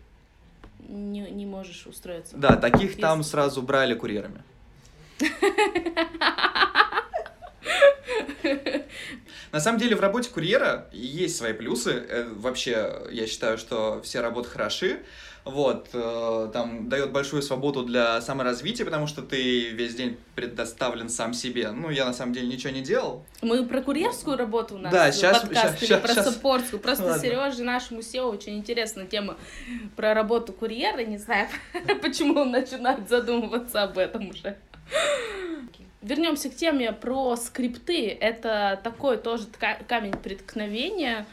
не, 0.87 1.31
не 1.31 1.47
можешь 1.47 1.87
устроиться. 1.87 2.37
Да, 2.37 2.57
таких 2.57 2.99
там 3.01 3.19
Если- 3.19 3.31
сразу 3.31 3.63
брали 3.63 3.95
курьерами. 3.95 4.43
На 9.53 9.61
самом 9.61 9.79
деле 9.79 9.97
в 9.97 10.01
работе 10.01 10.31
курьера 10.31 10.89
есть 10.93 11.37
свои 11.37 11.53
плюсы. 11.53 11.91
Э, 12.09 12.29
Вообще, 12.35 12.93
я 13.11 13.27
считаю, 13.27 13.59
что 13.59 14.01
все 14.03 14.21
работы 14.21 14.49
хороши. 14.49 15.01
Вот, 15.45 15.89
э, 15.95 16.51
там 16.53 16.91
дает 16.91 17.11
большую 17.11 17.41
свободу 17.41 17.83
для 17.83 18.21
саморазвития, 18.21 18.85
потому 18.85 19.07
что 19.07 19.23
ты 19.23 19.71
весь 19.71 19.95
день 19.95 20.19
предоставлен 20.35 21.09
сам 21.09 21.33
себе. 21.33 21.71
Ну, 21.71 21.89
я 21.89 22.05
на 22.05 22.13
самом 22.13 22.35
деле 22.35 22.49
ничего 22.49 22.71
не 22.71 22.83
делал. 22.83 23.25
Мы 23.41 23.65
про 23.65 23.81
курьерскую 23.81 24.37
работу 24.37 24.75
у 24.75 24.79
нас 24.79 24.93
Да, 24.93 25.11
щас- 25.11 25.41
подкаст 25.41 25.79
щас- 25.81 25.83
или 25.91 25.97
про 25.99 26.15
щас. 26.15 26.25
саппортскую. 26.35 26.81
Просто 26.81 27.05
Ладно. 27.05 27.23
Сереже 27.23 27.63
нашему 27.63 28.01
SEO 28.01 28.25
очень 28.31 28.59
интересна 28.59 29.07
тема 29.07 29.39
про 29.97 30.13
работу 30.13 30.53
курьера. 30.53 31.03
Не 31.05 31.17
знаю, 31.17 31.49
почему 32.03 32.41
он 32.41 32.51
начинает 32.51 33.09
задумываться 33.09 33.83
об 33.85 33.97
этом 33.97 34.29
уже. 34.29 34.59
Вернемся 36.01 36.49
к 36.49 36.55
теме 36.55 36.93
про 36.93 37.35
скрипты. 37.37 38.09
Это 38.09 38.81
такой 38.85 39.17
тоже 39.17 39.47
камень 39.89 40.13
преткновения 40.13 41.27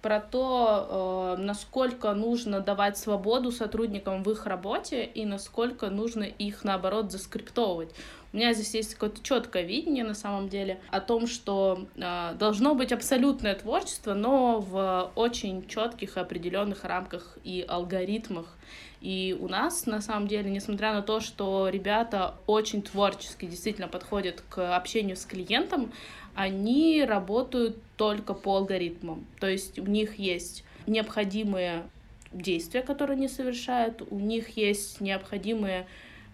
про 0.00 0.20
то, 0.20 1.36
э, 1.38 1.42
насколько 1.42 2.12
нужно 2.12 2.60
давать 2.60 2.98
свободу 2.98 3.50
сотрудникам 3.50 4.22
в 4.22 4.30
их 4.30 4.46
работе 4.46 5.04
и 5.04 5.24
насколько 5.24 5.90
нужно 5.90 6.24
их, 6.24 6.64
наоборот, 6.64 7.10
заскриптовывать. 7.10 7.94
У 8.32 8.36
меня 8.36 8.54
здесь 8.54 8.74
есть 8.74 8.94
какое-то 8.94 9.22
четкое 9.22 9.62
видение 9.62 10.04
на 10.04 10.14
самом 10.14 10.48
деле 10.48 10.80
о 10.90 11.00
том, 11.00 11.26
что 11.26 11.86
э, 11.96 12.34
должно 12.38 12.74
быть 12.74 12.90
абсолютное 12.90 13.54
творчество, 13.54 14.14
но 14.14 14.60
в 14.60 15.12
очень 15.16 15.68
четких 15.68 16.16
определенных 16.16 16.84
рамках 16.84 17.36
и 17.44 17.62
алгоритмах. 17.68 18.46
И 19.02 19.36
у 19.38 19.48
нас, 19.48 19.84
на 19.84 20.00
самом 20.00 20.28
деле, 20.28 20.50
несмотря 20.50 20.94
на 20.94 21.02
то, 21.02 21.20
что 21.20 21.68
ребята 21.68 22.36
очень 22.46 22.82
творчески 22.82 23.44
действительно 23.44 23.88
подходят 23.88 24.42
к 24.48 24.74
общению 24.76 25.16
с 25.16 25.26
клиентом, 25.26 25.92
они 26.34 27.04
работают 27.04 27.76
только 27.96 28.32
по 28.32 28.56
алгоритмам. 28.56 29.26
То 29.40 29.48
есть 29.48 29.78
у 29.78 29.84
них 29.84 30.18
есть 30.18 30.64
необходимые 30.86 31.82
действия, 32.32 32.80
которые 32.80 33.16
они 33.16 33.28
совершают, 33.28 34.02
у 34.10 34.18
них 34.18 34.56
есть 34.56 35.00
необходимые, 35.00 35.86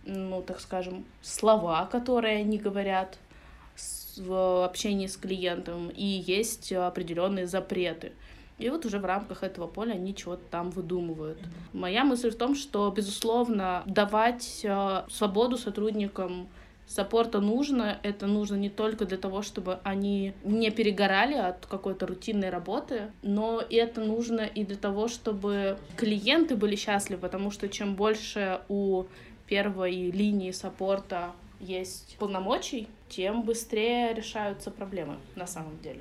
ну, 0.08 0.42
так 0.42 0.60
скажем, 0.60 1.04
слова, 1.22 1.86
которые 1.86 2.38
они 2.38 2.58
говорят 2.58 3.18
в 4.16 4.64
общении 4.64 5.06
с 5.06 5.16
клиентом, 5.16 5.90
и 5.90 6.04
есть 6.04 6.72
определенные 6.72 7.46
запреты. 7.46 8.12
И 8.58 8.68
вот 8.70 8.84
уже 8.84 8.98
в 8.98 9.04
рамках 9.04 9.44
этого 9.44 9.68
поля 9.68 9.92
они 9.92 10.14
чего-то 10.14 10.42
там 10.50 10.70
выдумывают. 10.70 11.38
Моя 11.72 12.04
мысль 12.04 12.30
в 12.30 12.36
том, 12.36 12.56
что, 12.56 12.90
безусловно, 12.90 13.84
давать 13.86 14.62
э, 14.64 15.04
свободу 15.08 15.56
сотрудникам 15.56 16.48
саппорта 16.88 17.40
нужно. 17.40 17.98
Это 18.02 18.26
нужно 18.26 18.56
не 18.56 18.70
только 18.70 19.04
для 19.04 19.18
того, 19.18 19.42
чтобы 19.42 19.78
они 19.84 20.32
не 20.42 20.70
перегорали 20.70 21.34
от 21.34 21.66
какой-то 21.66 22.06
рутинной 22.06 22.50
работы, 22.50 23.12
но 23.22 23.60
и 23.60 23.76
это 23.76 24.00
нужно 24.00 24.40
и 24.40 24.64
для 24.64 24.76
того, 24.76 25.06
чтобы 25.06 25.78
клиенты 25.96 26.56
были 26.56 26.74
счастливы, 26.74 27.20
потому 27.20 27.50
что 27.52 27.68
чем 27.68 27.94
больше 27.94 28.62
у 28.68 29.04
первой 29.48 30.10
линии 30.10 30.50
саппорта 30.52 31.32
есть 31.60 32.16
полномочий, 32.18 32.88
тем 33.08 33.42
быстрее 33.42 34.14
решаются 34.14 34.70
проблемы 34.70 35.16
на 35.34 35.46
самом 35.46 35.80
деле. 35.82 36.00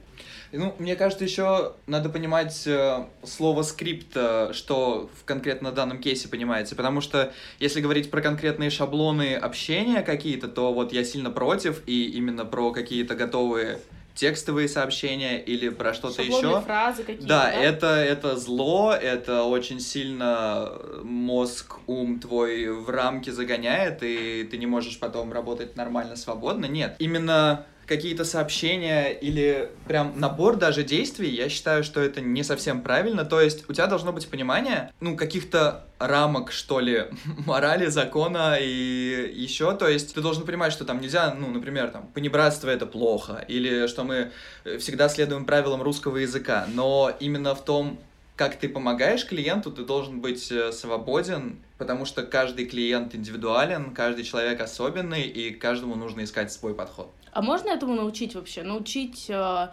Ну, 0.52 0.76
мне 0.78 0.96
кажется, 0.96 1.24
еще 1.24 1.74
надо 1.88 2.10
понимать 2.10 2.68
э, 2.68 3.06
слово 3.24 3.64
скрипт, 3.64 4.12
э, 4.16 4.52
что 4.54 5.10
в 5.20 5.24
конкретно 5.26 5.72
данном 5.72 6.00
кейсе 6.00 6.28
понимается, 6.28 6.76
потому 6.76 7.02
что 7.02 7.34
если 7.60 7.82
говорить 7.82 8.12
про 8.12 8.22
конкретные 8.22 8.70
шаблоны 8.70 9.36
общения 9.36 10.02
какие-то, 10.04 10.48
то 10.48 10.74
вот 10.74 10.94
я 10.94 11.04
сильно 11.04 11.32
против, 11.32 11.82
и 11.88 12.12
именно 12.12 12.46
про 12.46 12.72
какие-то 12.72 13.16
готовые 13.16 13.80
текстовые 14.18 14.68
сообщения 14.68 15.40
или 15.40 15.70
про 15.70 15.94
что-то 15.94 16.24
еще. 16.24 16.62
фразы 16.62 17.04
какие-то. 17.04 17.28
Да, 17.28 17.52
это, 17.52 17.88
это 17.88 18.36
зло, 18.36 18.94
это 18.94 19.44
очень 19.44 19.80
сильно 19.80 20.74
мозг, 21.04 21.76
ум 21.86 22.20
твой 22.20 22.68
в 22.70 22.90
рамки 22.90 23.30
загоняет, 23.30 24.02
и 24.02 24.44
ты 24.44 24.58
не 24.58 24.66
можешь 24.66 25.00
потом 25.00 25.32
работать 25.32 25.76
нормально, 25.76 26.16
свободно. 26.16 26.66
Нет, 26.66 26.96
именно 26.98 27.68
какие-то 27.88 28.26
сообщения 28.26 29.12
или 29.12 29.72
прям 29.88 30.20
набор 30.20 30.58
даже 30.58 30.84
действий, 30.84 31.30
я 31.30 31.48
считаю, 31.48 31.84
что 31.84 32.02
это 32.02 32.20
не 32.20 32.44
совсем 32.44 32.82
правильно. 32.82 33.24
То 33.24 33.40
есть 33.42 33.68
у 33.70 33.74
тебя 33.74 33.88
должно 33.88 34.12
быть 34.12 34.28
понимание, 34.28 34.92
ну, 35.00 35.16
каких-то 35.16 35.86
рамок, 35.98 36.52
что 36.52 36.80
ли, 36.80 37.06
морали, 37.46 37.88
закона 37.88 38.58
и 38.60 39.32
еще. 39.34 39.74
То 39.76 39.88
есть 39.88 40.14
ты 40.14 40.22
должен 40.22 40.46
понимать, 40.46 40.74
что 40.74 40.84
там 40.84 41.00
нельзя, 41.00 41.34
ну, 41.34 41.48
например, 41.50 41.90
там, 41.90 42.08
понебратство 42.08 42.70
это 42.70 42.86
плохо, 42.86 43.44
или 43.48 43.88
что 43.88 44.04
мы 44.04 44.32
э, 44.66 44.78
всегда 44.78 45.08
следуем 45.08 45.46
правилам 45.46 45.82
русского 45.82 46.18
языка. 46.18 46.68
Но 46.74 47.12
именно 47.20 47.56
в 47.56 47.64
том, 47.64 48.00
как 48.36 48.58
ты 48.58 48.68
помогаешь 48.70 49.26
клиенту, 49.26 49.72
ты 49.72 49.84
должен 49.84 50.20
быть 50.20 50.52
э, 50.52 50.74
свободен, 50.74 51.60
потому 51.78 52.06
что 52.06 52.24
каждый 52.24 52.66
клиент 52.66 53.16
индивидуален, 53.16 53.94
каждый 53.96 54.26
человек 54.26 54.60
особенный, 54.60 55.24
и 55.24 55.52
каждому 55.52 55.96
нужно 55.96 56.24
искать 56.24 56.52
свой 56.52 56.76
подход. 56.76 57.12
А 57.38 57.42
можно 57.44 57.70
этому 57.70 57.94
научить 57.94 58.34
вообще? 58.34 58.64
Научить 58.64 59.28
э, 59.30 59.68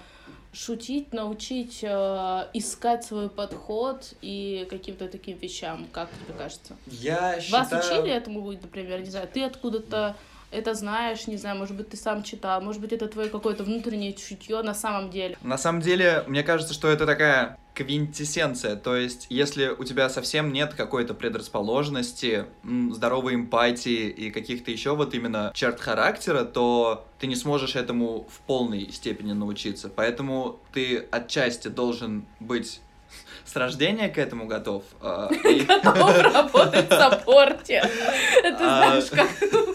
шутить, 0.52 1.14
научить 1.14 1.78
э, 1.82 2.46
искать 2.52 3.04
свой 3.04 3.30
подход 3.30 4.12
и 4.20 4.66
каким-то 4.68 5.08
таким 5.08 5.38
вещам, 5.38 5.86
как 5.90 6.10
тебе 6.10 6.36
кажется? 6.36 6.76
Я 6.84 7.40
Вас 7.50 7.72
учили 7.72 8.10
этому, 8.10 8.52
например, 8.52 9.00
не 9.00 9.08
знаю, 9.08 9.28
ты 9.32 9.44
откуда-то 9.44 10.14
это 10.54 10.74
знаешь, 10.74 11.26
не 11.26 11.36
знаю, 11.36 11.56
может 11.58 11.76
быть, 11.76 11.88
ты 11.90 11.96
сам 11.96 12.22
читал, 12.22 12.60
может 12.60 12.80
быть, 12.80 12.92
это 12.92 13.06
твое 13.08 13.28
какое-то 13.28 13.64
внутреннее 13.64 14.12
чутье 14.12 14.62
на 14.62 14.74
самом 14.74 15.10
деле. 15.10 15.36
На 15.42 15.58
самом 15.58 15.80
деле, 15.80 16.24
мне 16.26 16.42
кажется, 16.42 16.72
что 16.74 16.88
это 16.88 17.06
такая 17.06 17.58
квинтэссенция, 17.74 18.76
то 18.76 18.94
есть 18.94 19.26
если 19.30 19.66
у 19.68 19.82
тебя 19.82 20.08
совсем 20.08 20.52
нет 20.52 20.74
какой-то 20.74 21.12
предрасположенности, 21.14 22.44
здоровой 22.92 23.34
эмпатии 23.34 24.08
и 24.08 24.30
каких-то 24.30 24.70
еще 24.70 24.94
вот 24.94 25.12
именно 25.14 25.50
черт 25.54 25.80
характера, 25.80 26.44
то 26.44 27.04
ты 27.18 27.26
не 27.26 27.34
сможешь 27.36 27.74
этому 27.74 28.28
в 28.30 28.38
полной 28.46 28.92
степени 28.92 29.32
научиться. 29.32 29.88
Поэтому 29.88 30.60
ты 30.72 30.98
отчасти 31.10 31.66
должен 31.68 32.26
быть 32.38 32.80
с 33.44 33.56
рождения 33.56 34.08
к 34.08 34.18
этому 34.18 34.46
готов. 34.46 34.84
а, 35.00 35.28
Готов 35.66 36.18
работать 36.22 36.86
в 36.86 36.94
саппорте. 36.94 37.82
Это 38.44 38.58
А. 38.60 39.00
знаешь, 39.00 39.10
как 39.10 39.73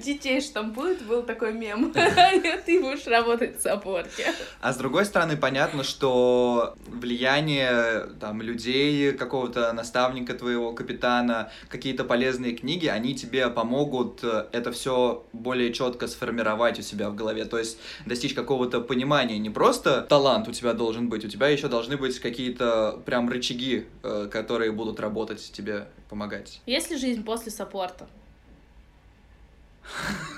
детей 0.00 0.40
штампуют, 0.40 1.02
был 1.02 1.22
такой 1.22 1.52
мем. 1.52 1.92
Ты 2.66 2.80
будешь 2.80 3.06
работать 3.06 3.58
в 3.58 3.62
саппорте. 3.62 4.32
А 4.60 4.72
с 4.72 4.76
другой 4.76 5.04
стороны, 5.04 5.36
понятно, 5.36 5.84
что 5.84 6.74
влияние 6.86 8.06
там 8.20 8.42
людей, 8.42 9.12
какого-то 9.12 9.72
наставника 9.72 10.34
твоего, 10.34 10.72
капитана, 10.72 11.50
какие-то 11.68 12.04
полезные 12.04 12.54
книги, 12.54 12.86
они 12.86 13.14
тебе 13.14 13.48
помогут 13.48 14.20
э, 14.22 14.46
это 14.52 14.72
все 14.72 15.24
более 15.32 15.72
четко 15.72 16.06
сформировать 16.06 16.78
у 16.78 16.82
себя 16.82 17.10
в 17.10 17.14
голове. 17.14 17.44
То 17.44 17.58
есть 17.58 17.78
достичь 18.04 18.34
какого-то 18.34 18.80
понимания. 18.80 19.38
Не 19.38 19.50
просто 19.50 20.02
талант 20.02 20.48
у 20.48 20.52
тебя 20.52 20.72
должен 20.72 21.08
быть, 21.08 21.24
у 21.24 21.28
тебя 21.28 21.48
еще 21.48 21.68
должны 21.68 21.96
быть 21.96 22.18
какие-то 22.18 23.00
прям 23.04 23.28
рычаги, 23.28 23.86
э, 24.02 24.28
которые 24.30 24.72
будут 24.72 25.00
работать 25.00 25.50
тебе, 25.52 25.88
помогать. 26.08 26.60
Есть 26.66 26.90
ли 26.90 26.96
жизнь 26.96 27.24
после 27.24 27.50
саппорта? 27.50 28.06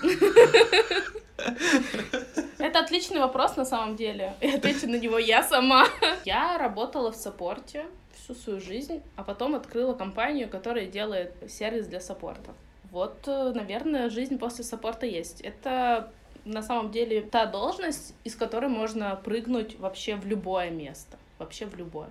Это 2.58 2.80
отличный 2.80 3.20
вопрос 3.20 3.56
на 3.56 3.64
самом 3.64 3.96
деле. 3.96 4.34
И 4.40 4.48
отвечу 4.48 4.88
на 4.88 4.96
него 4.96 5.18
я 5.18 5.42
сама. 5.42 5.86
Я 6.24 6.58
работала 6.58 7.12
в 7.12 7.16
саппорте 7.16 7.86
всю 8.14 8.34
свою 8.34 8.60
жизнь, 8.60 9.02
а 9.16 9.22
потом 9.22 9.54
открыла 9.54 9.94
компанию, 9.94 10.48
которая 10.48 10.86
делает 10.86 11.32
сервис 11.48 11.86
для 11.86 12.00
саппорта. 12.00 12.52
Вот, 12.90 13.26
э, 13.26 13.52
наверное, 13.54 14.10
жизнь 14.10 14.38
после 14.38 14.64
саппорта 14.64 15.06
есть. 15.06 15.40
Это 15.40 16.12
на 16.44 16.62
самом 16.62 16.90
деле 16.90 17.22
та 17.22 17.46
должность, 17.46 18.14
из 18.24 18.34
которой 18.34 18.68
можно 18.68 19.16
прыгнуть 19.16 19.78
вообще 19.78 20.16
в 20.16 20.26
любое 20.26 20.70
место. 20.70 21.16
Вообще 21.38 21.66
в 21.66 21.76
любое. 21.76 22.10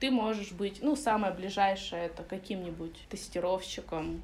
Ты 0.00 0.10
можешь 0.10 0.52
быть, 0.52 0.82
ну, 0.82 0.96
самое 0.96 1.32
ближайшее 1.32 2.06
это 2.06 2.24
каким-нибудь 2.24 3.06
тестировщиком, 3.08 4.22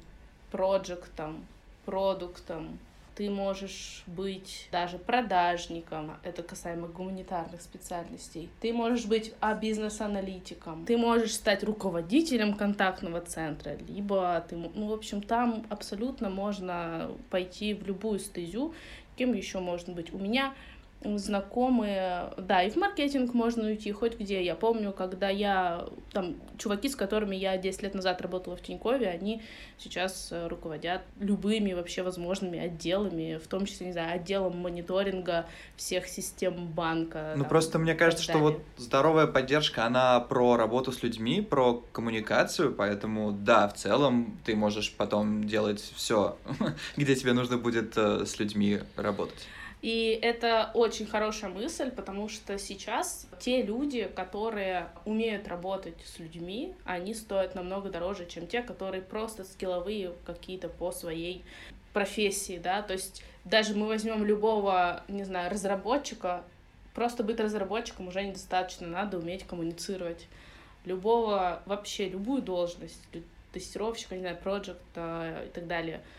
проектом, 0.51 1.45
продуктом, 1.85 2.79
ты 3.15 3.29
можешь 3.29 4.03
быть 4.07 4.67
даже 4.71 4.97
продажником, 4.97 6.17
это 6.23 6.43
касаемо 6.43 6.87
гуманитарных 6.87 7.61
специальностей, 7.61 8.49
ты 8.61 8.73
можешь 8.73 9.05
быть 9.05 9.33
а 9.41 9.53
бизнес-аналитиком, 9.53 10.85
ты 10.85 10.97
можешь 10.97 11.33
стать 11.33 11.63
руководителем 11.63 12.55
контактного 12.55 13.21
центра, 13.21 13.77
либо 13.87 14.43
ты, 14.49 14.55
ну, 14.55 14.87
в 14.87 14.93
общем, 14.93 15.21
там 15.21 15.65
абсолютно 15.69 16.29
можно 16.29 17.11
пойти 17.29 17.73
в 17.73 17.85
любую 17.85 18.19
стезю, 18.19 18.73
кем 19.17 19.33
еще 19.33 19.59
можно 19.59 19.93
быть. 19.93 20.13
У 20.13 20.17
меня 20.17 20.53
знакомые, 21.03 22.31
да, 22.37 22.63
и 22.63 22.69
в 22.69 22.75
маркетинг 22.75 23.33
можно 23.33 23.67
уйти 23.67 23.91
хоть 23.91 24.19
где. 24.19 24.43
Я 24.43 24.55
помню, 24.55 24.91
когда 24.91 25.29
я, 25.29 25.87
там, 26.11 26.35
чуваки, 26.57 26.89
с 26.89 26.95
которыми 26.95 27.35
я 27.35 27.57
10 27.57 27.81
лет 27.83 27.95
назад 27.95 28.21
работала 28.21 28.55
в 28.55 28.61
Тинькове, 28.61 29.07
они 29.07 29.41
сейчас 29.77 30.29
э, 30.31 30.47
руководят 30.47 31.01
любыми 31.19 31.73
вообще 31.73 32.03
возможными 32.03 32.59
отделами, 32.59 33.39
в 33.43 33.47
том 33.47 33.65
числе, 33.65 33.87
не 33.87 33.93
знаю, 33.93 34.15
отделом 34.15 34.57
мониторинга 34.57 35.47
всех 35.75 36.07
систем 36.07 36.67
банка. 36.67 37.33
Ну, 37.35 37.43
там, 37.43 37.49
просто 37.49 37.79
мне 37.79 37.95
кажется, 37.95 38.23
что 38.23 38.37
вот 38.37 38.61
здоровая 38.77 39.27
поддержка, 39.27 39.85
она 39.85 40.19
про 40.19 40.55
работу 40.55 40.91
с 40.91 41.01
людьми, 41.01 41.41
про 41.41 41.83
коммуникацию, 41.91 42.73
поэтому, 42.73 43.31
да, 43.31 43.67
в 43.67 43.73
целом 43.73 44.37
ты 44.45 44.55
можешь 44.55 44.93
потом 44.93 45.45
делать 45.45 45.81
все, 45.95 46.37
где 46.97 47.15
тебе 47.15 47.33
нужно 47.33 47.57
будет 47.57 47.97
э, 47.97 48.25
с 48.25 48.37
людьми 48.39 48.79
работать. 48.95 49.47
И 49.81 50.19
это 50.21 50.69
очень 50.75 51.07
хорошая 51.07 51.49
мысль, 51.49 51.89
потому 51.89 52.29
что 52.29 52.59
сейчас 52.59 53.27
те 53.39 53.63
люди, 53.63 54.07
которые 54.15 54.89
умеют 55.05 55.47
работать 55.47 55.95
с 56.05 56.19
людьми, 56.19 56.75
они 56.85 57.15
стоят 57.15 57.55
намного 57.55 57.89
дороже, 57.89 58.27
чем 58.27 58.45
те, 58.45 58.61
которые 58.61 59.01
просто 59.01 59.43
скилловые 59.43 60.13
какие-то 60.23 60.69
по 60.69 60.91
своей 60.91 61.43
профессии, 61.93 62.59
да, 62.63 62.83
то 62.83 62.93
есть 62.93 63.23
даже 63.43 63.75
мы 63.75 63.87
возьмем 63.87 64.23
любого, 64.23 65.03
не 65.07 65.23
знаю, 65.23 65.49
разработчика, 65.49 66.43
просто 66.93 67.23
быть 67.23 67.39
разработчиком 67.39 68.07
уже 68.07 68.23
недостаточно, 68.23 68.87
надо 68.87 69.17
уметь 69.17 69.45
коммуницировать. 69.45 70.27
Любого, 70.85 71.61
вообще 71.65 72.07
любую 72.07 72.43
должность, 72.43 73.01
тестировщика, 73.51 74.15
не 74.15 74.21
знаю, 74.21 74.37
проект 74.37 74.69
и 74.69 75.49
так 75.53 75.67
далее— 75.67 76.01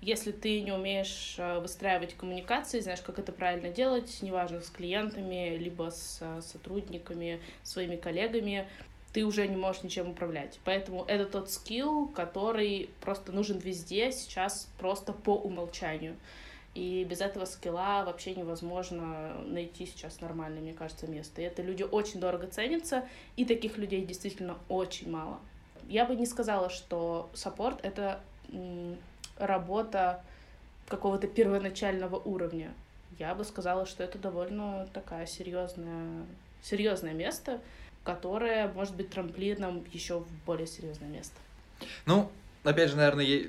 если 0.00 0.32
ты 0.32 0.62
не 0.62 0.72
умеешь 0.72 1.34
э, 1.38 1.60
выстраивать 1.60 2.14
коммуникации, 2.14 2.80
знаешь, 2.80 3.02
как 3.02 3.18
это 3.18 3.32
правильно 3.32 3.68
делать, 3.68 4.18
неважно, 4.22 4.60
с 4.60 4.70
клиентами, 4.70 5.56
либо 5.56 5.90
с 5.90 6.18
э, 6.20 6.40
сотрудниками, 6.40 7.40
своими 7.62 7.96
коллегами, 7.96 8.66
ты 9.12 9.24
уже 9.24 9.46
не 9.46 9.56
можешь 9.56 9.82
ничем 9.82 10.10
управлять. 10.10 10.58
Поэтому 10.64 11.04
это 11.04 11.26
тот 11.26 11.50
скилл, 11.50 12.08
который 12.08 12.88
просто 13.00 13.32
нужен 13.32 13.58
везде 13.58 14.12
сейчас 14.12 14.70
просто 14.78 15.12
по 15.12 15.34
умолчанию. 15.34 16.16
И 16.74 17.04
без 17.04 17.20
этого 17.20 17.44
скилла 17.44 18.04
вообще 18.06 18.34
невозможно 18.34 19.34
найти 19.44 19.86
сейчас 19.86 20.20
нормальное, 20.20 20.62
мне 20.62 20.72
кажется, 20.72 21.08
место. 21.08 21.42
И 21.42 21.44
это 21.44 21.62
люди 21.62 21.82
очень 21.82 22.20
дорого 22.20 22.46
ценятся, 22.46 23.06
и 23.36 23.44
таких 23.44 23.76
людей 23.76 24.06
действительно 24.06 24.56
очень 24.68 25.10
мало. 25.10 25.40
Я 25.88 26.04
бы 26.04 26.14
не 26.14 26.26
сказала, 26.26 26.70
что 26.70 27.28
саппорт— 27.34 27.80
это 27.82 28.20
работа 29.40 30.22
какого-то 30.88 31.26
первоначального 31.26 32.16
уровня. 32.16 32.72
Я 33.18 33.34
бы 33.34 33.44
сказала, 33.44 33.86
что 33.86 34.02
это 34.02 34.18
довольно 34.18 34.88
такая 34.92 35.26
серьезная, 35.26 36.24
серьезное 36.62 37.12
место, 37.12 37.60
которое 38.04 38.68
может 38.68 38.94
быть 38.94 39.10
трамплином 39.10 39.84
еще 39.92 40.20
в 40.20 40.26
более 40.46 40.66
серьезное 40.66 41.08
место. 41.08 41.34
Ну, 42.06 42.30
опять 42.64 42.90
же, 42.90 42.96
наверное, 42.96 43.48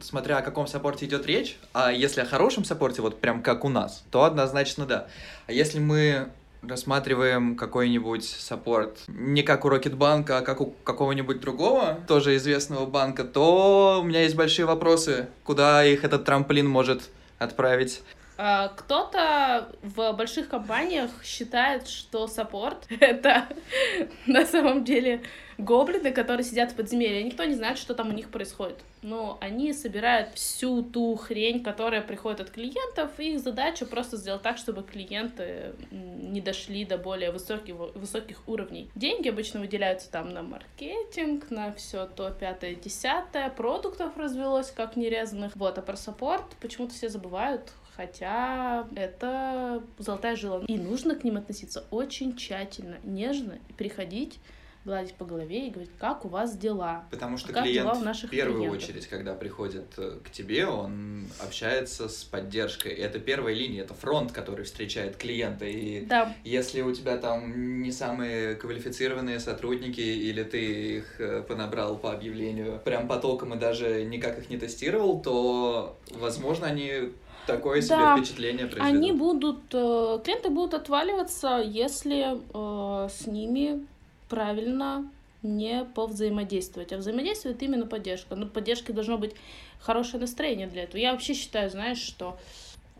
смотря 0.00 0.38
о 0.38 0.42
каком 0.42 0.66
саппорте 0.66 1.06
идет 1.06 1.26
речь, 1.26 1.58
а 1.72 1.92
если 1.92 2.20
о 2.20 2.24
хорошем 2.24 2.64
саппорте, 2.64 3.02
вот 3.02 3.20
прям 3.20 3.42
как 3.42 3.64
у 3.64 3.68
нас, 3.68 4.04
то 4.10 4.24
однозначно 4.24 4.86
да. 4.86 5.08
А 5.46 5.52
если 5.52 5.78
мы 5.78 6.30
рассматриваем 6.62 7.56
какой-нибудь 7.56 8.24
саппорт 8.24 9.00
не 9.08 9.42
как 9.42 9.64
у 9.64 9.68
Рокетбанка, 9.68 10.38
а 10.38 10.42
как 10.42 10.60
у 10.60 10.66
какого-нибудь 10.84 11.40
другого, 11.40 11.98
тоже 12.06 12.36
известного 12.36 12.86
банка, 12.86 13.24
то 13.24 14.00
у 14.00 14.04
меня 14.04 14.22
есть 14.22 14.36
большие 14.36 14.66
вопросы, 14.66 15.28
куда 15.44 15.84
их 15.84 16.04
этот 16.04 16.24
трамплин 16.24 16.68
может 16.68 17.10
отправить. 17.38 18.02
А, 18.38 18.68
кто-то 18.68 19.68
в 19.82 20.12
больших 20.12 20.48
компаниях 20.48 21.10
считает, 21.22 21.86
что 21.86 22.26
саппорт— 22.26 22.86
это 23.00 23.46
на 24.26 24.46
самом 24.46 24.84
деле 24.84 25.22
гоблины, 25.64 26.12
которые 26.12 26.44
сидят 26.44 26.72
в 26.72 26.76
подземелье. 26.76 27.22
Никто 27.22 27.44
не 27.44 27.54
знает, 27.54 27.78
что 27.78 27.94
там 27.94 28.10
у 28.10 28.12
них 28.12 28.30
происходит. 28.30 28.78
Но 29.02 29.38
они 29.40 29.72
собирают 29.72 30.34
всю 30.34 30.82
ту 30.82 31.16
хрень, 31.16 31.62
которая 31.62 32.02
приходит 32.02 32.40
от 32.40 32.50
клиентов, 32.50 33.10
и 33.18 33.32
их 33.32 33.40
задача 33.40 33.84
просто 33.84 34.16
сделать 34.16 34.42
так, 34.42 34.58
чтобы 34.58 34.82
клиенты 34.82 35.74
не 35.90 36.40
дошли 36.40 36.84
до 36.84 36.98
более 36.98 37.32
высоких, 37.32 37.74
высоких 37.94 38.48
уровней. 38.48 38.90
Деньги 38.94 39.28
обычно 39.28 39.60
выделяются 39.60 40.10
там 40.10 40.32
на 40.32 40.42
маркетинг, 40.42 41.50
на 41.50 41.72
все 41.72 42.06
то 42.06 42.30
пятое, 42.30 42.74
десятое, 42.74 43.50
продуктов 43.50 44.16
развелось 44.16 44.70
как 44.70 44.96
нерезанных. 44.96 45.56
Вот, 45.56 45.78
а 45.78 45.82
про 45.82 45.96
саппорт 45.96 46.44
почему-то 46.60 46.94
все 46.94 47.08
забывают, 47.08 47.72
хотя 47.96 48.86
это 48.94 49.82
золотая 49.98 50.36
жила. 50.36 50.62
И 50.66 50.78
нужно 50.78 51.14
к 51.14 51.24
ним 51.24 51.36
относиться 51.36 51.84
очень 51.90 52.36
тщательно, 52.36 52.96
нежно 53.02 53.58
и 53.68 53.72
приходить 53.72 54.38
гладить 54.84 55.14
по 55.14 55.24
голове 55.24 55.68
и 55.68 55.70
говорить, 55.70 55.92
как 55.98 56.24
у 56.24 56.28
вас 56.28 56.56
дела? 56.56 57.04
Потому 57.10 57.36
что 57.36 57.52
а 57.58 57.62
клиент 57.62 57.94
в 57.94 58.28
первую 58.28 58.62
клиентов? 58.62 58.82
очередь, 58.82 59.06
когда 59.06 59.34
приходит 59.34 59.86
э, 59.96 60.18
к 60.24 60.30
тебе, 60.30 60.66
он 60.66 61.26
общается 61.40 62.08
с 62.08 62.24
поддержкой. 62.24 62.92
И 62.92 63.00
это 63.00 63.20
первая 63.20 63.54
линия, 63.54 63.82
это 63.82 63.94
фронт, 63.94 64.32
который 64.32 64.64
встречает 64.64 65.16
клиента. 65.16 65.66
И 65.66 66.04
да. 66.04 66.34
если 66.44 66.82
у 66.82 66.92
тебя 66.92 67.16
там 67.16 67.82
не 67.82 67.92
самые 67.92 68.56
квалифицированные 68.56 69.38
сотрудники, 69.38 70.00
или 70.00 70.42
ты 70.42 70.96
их 70.96 71.20
э, 71.20 71.42
понабрал 71.42 71.96
по 71.96 72.12
объявлению 72.12 72.80
прям 72.84 73.06
потоком 73.06 73.54
и 73.54 73.58
даже 73.58 74.04
никак 74.04 74.38
их 74.38 74.50
не 74.50 74.56
тестировал, 74.56 75.22
то, 75.22 75.98
возможно, 76.10 76.66
они 76.66 77.12
такое 77.46 77.80
себе 77.80 77.96
да, 77.96 78.16
впечатление 78.16 78.66
произведут. 78.66 78.96
Они 78.96 79.12
будут, 79.12 79.62
э, 79.72 80.18
клиенты 80.24 80.50
будут 80.50 80.74
отваливаться, 80.74 81.62
если 81.64 82.36
э, 82.36 83.08
с 83.08 83.26
ними 83.26 83.86
правильно 84.32 85.06
не 85.42 85.84
повзаимодействовать, 85.84 86.90
а 86.94 86.96
взаимодействует 86.96 87.62
именно 87.62 87.86
поддержка. 87.86 88.34
Но 88.34 88.46
поддержки 88.46 88.90
должно 88.90 89.18
быть 89.18 89.34
хорошее 89.78 90.22
настроение 90.22 90.66
для 90.68 90.84
этого. 90.84 90.96
Я 90.96 91.12
вообще 91.12 91.34
считаю, 91.34 91.68
знаешь, 91.68 91.98
что 91.98 92.38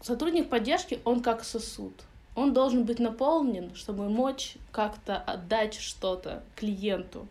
сотрудник 0.03 0.51
поддержки, 0.51 0.99
он 1.07 1.23
как 1.23 1.42
сосуд. 1.42 1.95
Он 2.37 2.53
должен 2.53 2.85
быть 2.85 2.99
наполнен, 2.99 3.75
чтобы 3.75 4.11
мочь 4.11 4.57
как-то 4.73 5.16
отдать 5.16 5.75
что-то 5.75 6.42
клиенту. 6.55 7.27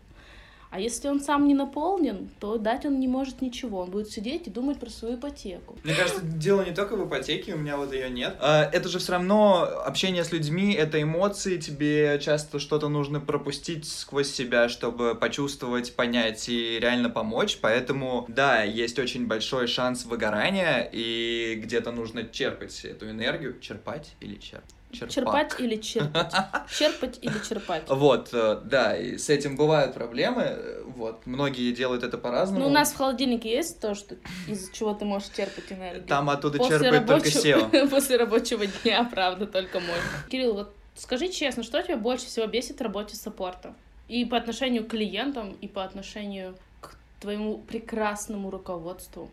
А 0.72 0.80
если 0.80 1.08
он 1.08 1.20
сам 1.20 1.46
не 1.46 1.52
наполнен, 1.52 2.30
то 2.40 2.56
дать 2.56 2.86
он 2.86 2.98
не 2.98 3.06
может 3.06 3.42
ничего. 3.42 3.80
Он 3.80 3.90
будет 3.90 4.08
сидеть 4.08 4.46
и 4.46 4.50
думать 4.50 4.80
про 4.80 4.88
свою 4.88 5.16
ипотеку. 5.16 5.78
Мне 5.84 5.94
кажется, 5.94 6.22
дело 6.22 6.64
не 6.64 6.72
только 6.72 6.96
в 6.96 7.06
ипотеке, 7.06 7.52
у 7.52 7.58
меня 7.58 7.76
вот 7.76 7.92
ее 7.92 8.08
нет. 8.08 8.36
А, 8.40 8.64
это 8.72 8.88
же 8.88 8.98
все 8.98 9.12
равно 9.12 9.68
общение 9.84 10.24
с 10.24 10.32
людьми, 10.32 10.72
это 10.72 11.02
эмоции, 11.02 11.58
тебе 11.58 12.18
часто 12.22 12.58
что-то 12.58 12.88
нужно 12.88 13.20
пропустить 13.20 13.86
сквозь 13.86 14.32
себя, 14.32 14.70
чтобы 14.70 15.14
почувствовать, 15.14 15.94
понять 15.94 16.48
и 16.48 16.78
реально 16.80 17.10
помочь. 17.10 17.58
Поэтому, 17.60 18.24
да, 18.28 18.62
есть 18.62 18.98
очень 18.98 19.26
большой 19.26 19.66
шанс 19.66 20.06
выгорания, 20.06 20.88
и 20.90 21.60
где-то 21.62 21.92
нужно 21.92 22.26
черпать 22.26 22.82
эту 22.86 23.10
энергию. 23.10 23.60
Черпать 23.60 24.14
или 24.20 24.36
черпать? 24.36 24.70
Черпак. 24.92 25.12
Черпать 25.14 25.60
или 25.60 25.76
черпать. 25.80 26.32
Черпать 26.78 27.18
или 27.22 27.48
черпать. 27.48 27.82
Вот, 27.88 28.28
э, 28.32 28.60
да, 28.64 28.96
и 28.96 29.16
с 29.16 29.30
этим 29.30 29.56
бывают 29.56 29.94
проблемы. 29.94 30.82
Вот, 30.86 31.26
многие 31.26 31.72
делают 31.72 32.02
это 32.02 32.18
по-разному. 32.18 32.64
Ну, 32.64 32.70
у 32.70 32.72
нас 32.72 32.92
в 32.92 32.96
холодильнике 32.96 33.50
есть 33.50 33.80
то, 33.80 33.94
что 33.94 34.16
из 34.46 34.70
чего 34.70 34.92
ты 34.92 35.04
можешь 35.04 35.30
черпать 35.30 35.72
энергию. 35.72 36.04
Там 36.04 36.28
оттуда 36.28 36.58
После 36.58 36.78
черпает 36.78 37.08
рабочего... 37.08 37.60
только 37.60 37.76
SEO. 37.78 37.88
После 37.90 38.16
рабочего 38.16 38.66
дня, 38.66 39.08
правда, 39.10 39.46
только 39.46 39.80
мой. 39.80 39.98
Кирилл, 40.30 40.54
вот 40.54 40.74
скажи 40.94 41.28
честно, 41.28 41.62
что 41.62 41.82
тебя 41.82 41.96
больше 41.96 42.26
всего 42.26 42.46
бесит 42.46 42.78
в 42.78 42.82
работе 42.82 43.16
саппорта? 43.16 43.74
И 44.08 44.26
по 44.26 44.36
отношению 44.36 44.84
к 44.84 44.88
клиентам, 44.88 45.56
и 45.62 45.68
по 45.68 45.84
отношению 45.84 46.54
к 46.80 46.94
твоему 47.20 47.58
прекрасному 47.58 48.50
руководству. 48.50 49.30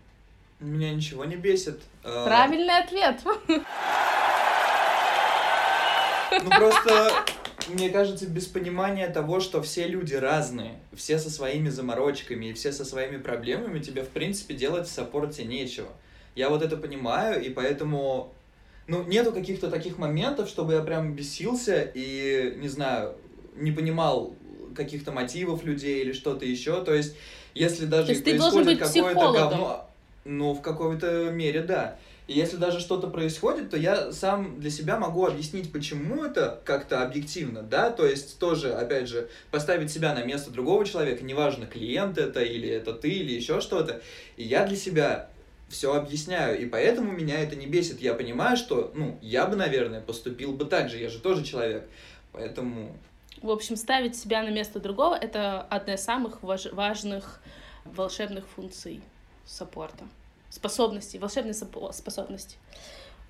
Меня 0.62 0.94
ничего 0.94 1.26
не 1.26 1.36
бесит. 1.36 1.82
Э, 2.04 2.26
Правильный 2.26 2.78
ответ. 2.78 3.22
Ну 6.32 6.50
просто, 6.50 7.12
мне 7.70 7.90
кажется, 7.90 8.28
без 8.28 8.46
понимания 8.46 9.08
того, 9.08 9.40
что 9.40 9.62
все 9.62 9.88
люди 9.88 10.16
разные, 10.16 10.80
все 10.94 11.20
со 11.20 11.30
своими 11.30 11.70
заморочками 11.70 12.48
и 12.48 12.54
все 12.54 12.72
со 12.72 12.86
своими 12.86 13.18
проблемами, 13.18 13.80
тебе, 13.80 14.04
в 14.04 14.10
принципе, 14.10 14.54
делать 14.54 14.88
в 14.88 14.92
саппорте 14.92 15.46
нечего. 15.46 15.90
Я 16.36 16.50
вот 16.50 16.62
это 16.62 16.78
понимаю, 16.78 17.44
и 17.44 17.50
поэтому, 17.50 18.34
ну, 18.88 19.04
нету 19.04 19.32
каких-то 19.32 19.70
таких 19.70 19.98
моментов, 19.98 20.48
чтобы 20.50 20.74
я 20.74 20.82
прям 20.82 21.14
бесился 21.14 21.82
и, 21.94 22.56
не 22.58 22.68
знаю, 22.68 23.16
не 23.56 23.72
понимал 23.72 24.34
каких-то 24.76 25.12
мотивов 25.12 25.64
людей 25.64 26.02
или 26.02 26.14
что-то 26.14 26.46
еще. 26.46 26.84
То 26.84 26.94
есть, 26.94 27.16
если 27.54 27.86
даже 27.86 28.08
То 28.08 28.12
есть 28.14 28.24
ты 28.24 28.38
должен 28.38 28.64
быть 28.64 28.80
какое-то 28.80 29.10
психологом. 29.10 29.50
говно, 29.50 29.90
ну, 30.24 30.54
в 30.54 30.62
какой-то 30.62 31.32
мере, 31.32 31.62
да. 31.62 31.98
И 32.30 32.34
если 32.34 32.58
даже 32.58 32.80
что-то 32.80 33.08
происходит, 33.08 33.72
то 33.72 33.78
я 33.78 34.12
сам 34.12 34.60
для 34.60 34.70
себя 34.70 35.00
могу 35.00 35.26
объяснить, 35.26 35.72
почему 35.72 36.24
это 36.24 36.62
как-то 36.64 37.02
объективно, 37.02 37.64
да, 37.64 37.90
то 37.90 38.06
есть 38.06 38.38
тоже, 38.38 38.72
опять 38.72 39.08
же, 39.08 39.30
поставить 39.50 39.92
себя 39.92 40.14
на 40.14 40.24
место 40.24 40.52
другого 40.52 40.86
человека, 40.86 41.26
неважно, 41.26 41.66
клиент 41.66 42.20
это 42.20 42.42
или 42.44 42.70
это 42.70 42.94
ты, 42.94 43.10
или 43.10 43.34
еще 43.34 43.62
что-то, 43.62 44.04
и 44.38 44.44
я 44.44 44.68
для 44.68 44.78
себя 44.78 45.32
все 45.70 45.96
объясняю, 45.96 46.62
и 46.62 46.68
поэтому 46.68 47.12
меня 47.12 47.40
это 47.40 47.56
не 47.56 47.66
бесит. 47.66 48.00
Я 48.00 48.14
понимаю, 48.14 48.58
что, 48.58 48.92
ну, 48.94 49.18
я 49.24 49.48
бы, 49.48 49.56
наверное, 49.56 50.00
поступил 50.00 50.52
бы 50.52 50.66
так 50.66 50.92
же, 50.92 51.00
я 51.00 51.10
же 51.10 51.18
тоже 51.18 51.44
человек, 51.44 51.90
поэтому... 52.32 52.96
В 53.42 53.50
общем, 53.50 53.76
ставить 53.76 54.16
себя 54.16 54.44
на 54.44 54.50
место 54.50 54.80
другого— 54.80 55.16
это 55.20 55.62
одна 55.62 55.96
из 55.96 56.04
самых 56.04 56.44
важ- 56.44 56.72
важных 56.74 57.42
волшебных 57.86 58.48
функций 58.48 59.02
саппорта. 59.48 60.06
Способностей, 60.50 61.20
волшебной 61.20 61.54
сапо- 61.54 61.92
способности. 61.94 62.58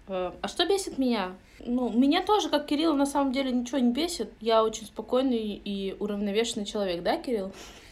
Э, 0.07 0.31
А 0.41 0.47
что 0.47 0.65
бесит 0.65 0.97
меня? 0.97 1.33
Ну, 1.59 1.89
меня 1.89 2.23
тоже, 2.23 2.49
как 2.49 2.65
Кирилл, 2.65 2.95
на 2.95 3.05
самом 3.05 3.31
деле 3.31 3.51
ничего 3.51 3.77
не 3.79 3.91
бесит. 3.91 4.31
Я 4.39 4.63
очень 4.63 4.85
спокойный 4.87 5.61
и 5.63 5.95
уравновешенный 5.99 6.65
человек, 6.65 7.03
да, 7.03 7.17
Кирилл? 7.17 7.51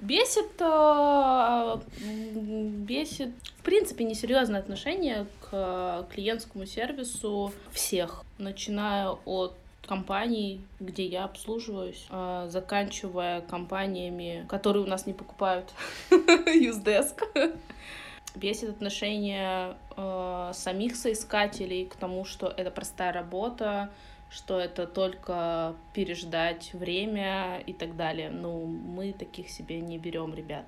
Бесит, 0.00 0.60
э, 0.60 1.76
бесит, 2.00 3.30
в 3.58 3.62
принципе, 3.62 4.02
несерьезное 4.02 4.58
отношение 4.58 5.26
к 5.48 6.08
клиентскому 6.12 6.66
сервису 6.66 7.52
всех, 7.70 8.24
начиная 8.36 9.10
от 9.24 9.54
компаний, 9.86 10.64
где 10.80 11.06
я 11.06 11.24
обслуживаюсь, 11.24 12.06
э, 12.10 12.46
заканчивая 12.48 13.40
компаниями, 13.40 14.46
которые 14.48 14.84
у 14.84 14.86
нас 14.86 15.06
не 15.06 15.12
покупают 15.12 15.72
Юздеск. 16.46 17.24
Бесит 18.34 18.70
отношение 18.70 19.76
э, 19.96 20.50
самих 20.54 20.96
соискателей 20.96 21.86
к 21.86 21.96
тому, 21.96 22.24
что 22.24 22.46
это 22.46 22.70
простая 22.70 23.12
работа, 23.12 23.90
что 24.30 24.58
это 24.58 24.86
только 24.86 25.76
переждать 25.92 26.72
время 26.72 27.58
и 27.66 27.74
так 27.74 27.96
далее. 27.96 28.30
Ну, 28.30 28.64
мы 28.64 29.12
таких 29.12 29.50
себе 29.50 29.80
не 29.80 29.98
берем, 29.98 30.34
ребят. 30.34 30.64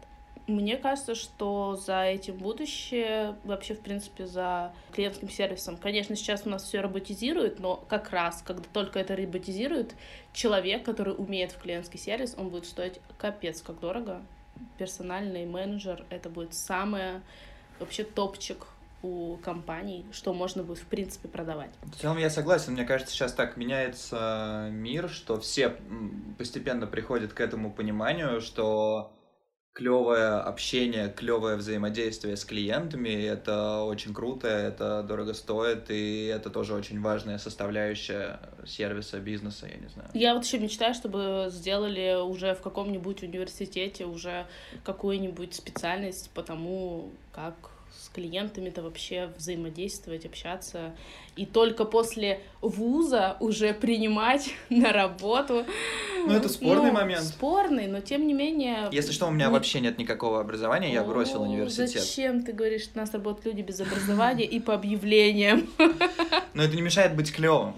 Мне 0.47 0.77
кажется, 0.77 1.15
что 1.15 1.75
за 1.75 2.03
этим 2.03 2.37
будущее, 2.37 3.35
вообще, 3.45 3.75
в 3.75 3.81
принципе, 3.81 4.27
за 4.27 4.75
клиентским 4.93 5.31
сервисом. 5.31 5.79
Конечно, 5.79 6.17
сейчас 6.17 6.43
у 6.45 6.51
нас 6.51 6.65
все 6.65 6.81
роботизирует, 6.81 7.61
но 7.61 7.77
как 7.89 8.11
раз, 8.11 8.43
когда 8.47 8.63
только 8.73 8.99
это 8.99 9.17
роботизирует, 9.17 9.95
человек, 10.35 10.85
который 10.85 11.15
умеет 11.17 11.53
в 11.53 11.59
клиентский 11.59 11.99
сервис, 11.99 12.35
он 12.37 12.51
будет 12.51 12.67
стоить 12.67 13.01
капец 13.17 13.63
как 13.63 13.81
дорого. 13.81 14.21
Персональный 14.77 15.47
менеджер— 15.47 16.05
это 16.11 16.29
будет 16.29 16.53
самое 16.53 17.23
вообще 17.81 18.05
топчик 18.05 18.67
у 19.03 19.37
компаний, 19.37 20.07
что 20.13 20.33
можно 20.33 20.63
будет, 20.63 20.79
в 20.79 20.87
принципе, 20.87 21.29
продавать. 21.29 21.71
В 21.83 21.97
целом 21.97 22.19
я 22.19 22.31
согласен, 22.31 22.73
мне 22.73 22.85
кажется, 22.85 23.15
сейчас 23.15 23.33
так 23.33 23.57
меняется 23.57 24.69
мир, 24.71 25.09
что 25.09 25.41
все 25.41 25.77
постепенно 26.39 26.87
приходят 26.87 27.33
к 27.33 27.41
этому 27.41 27.73
пониманию, 27.73 28.41
что 28.41 29.13
клевое 29.75 30.37
общение, 30.39 31.13
клевое 31.15 31.57
взаимодействие 31.57 32.37
с 32.37 32.45
клиентами, 32.45 33.11
это 33.11 33.81
очень 33.81 34.15
круто, 34.15 34.47
это 34.47 35.03
дорого 35.03 35.35
стоит, 35.35 35.91
и 35.91 36.27
это 36.27 36.49
тоже 36.49 36.75
очень 36.75 37.01
важная 37.01 37.39
составляющая 37.39 38.39
сервиса, 38.65 39.19
бизнеса, 39.19 39.67
я 39.67 39.77
не 39.77 39.89
знаю. 39.89 40.09
Я 40.15 40.35
вот 40.35 40.45
еще 40.45 40.61
мечтаю, 40.61 40.95
чтобы 40.95 41.49
сделали 41.51 42.17
уже 42.23 42.55
в 42.55 42.61
каком-нибудь 42.61 43.25
университете 43.25 44.07
уже 44.07 44.47
какую-нибудь 44.85 45.55
специальность 45.55 46.31
по 46.31 46.43
тому, 46.45 47.11
как 47.33 47.74
с 48.03 48.09
клиентами-то 48.11 48.83
вообще 48.83 49.31
взаимодействовать, 49.37 50.25
общаться. 50.27 50.95
И 51.37 51.47
только 51.47 51.85
после 51.85 52.41
вуза 52.61 53.37
уже 53.41 53.73
принимать 53.75 54.53
на 54.71 54.93
работу. 54.93 55.65
Ну, 56.27 56.33
это 56.33 56.49
спорный 56.49 56.89
Ну, 56.91 56.93
момент. 56.93 57.25
Спорный, 57.25 57.87
но 57.87 58.01
тем 58.01 58.27
не 58.27 58.35
менее... 58.35 58.89
Если 58.93 59.13
что, 59.13 59.27
у 59.27 59.31
меня 59.31 59.47
не- 59.47 59.53
вообще 59.53 59.81
нет 59.81 59.99
никакого 59.99 60.41
образования, 60.41 60.93
я 60.93 61.03
бросил 61.03 61.43
О, 61.43 61.47
университет. 61.47 61.91
Зачем 62.03 62.43
ты 62.43 62.53
говоришь, 62.53 62.83
что 62.85 62.93
у 62.99 63.01
нас 63.01 63.13
работают 63.13 63.47
люди 63.47 63.63
без 63.63 63.81
образования 63.81 64.45
и 64.45 64.61
по 64.61 64.75
объявлениям? 64.75 65.69
Но 66.55 66.63
это 66.63 66.77
не 66.77 66.83
мешает 66.83 67.15
быть 67.17 67.33
клевым. 67.33 67.75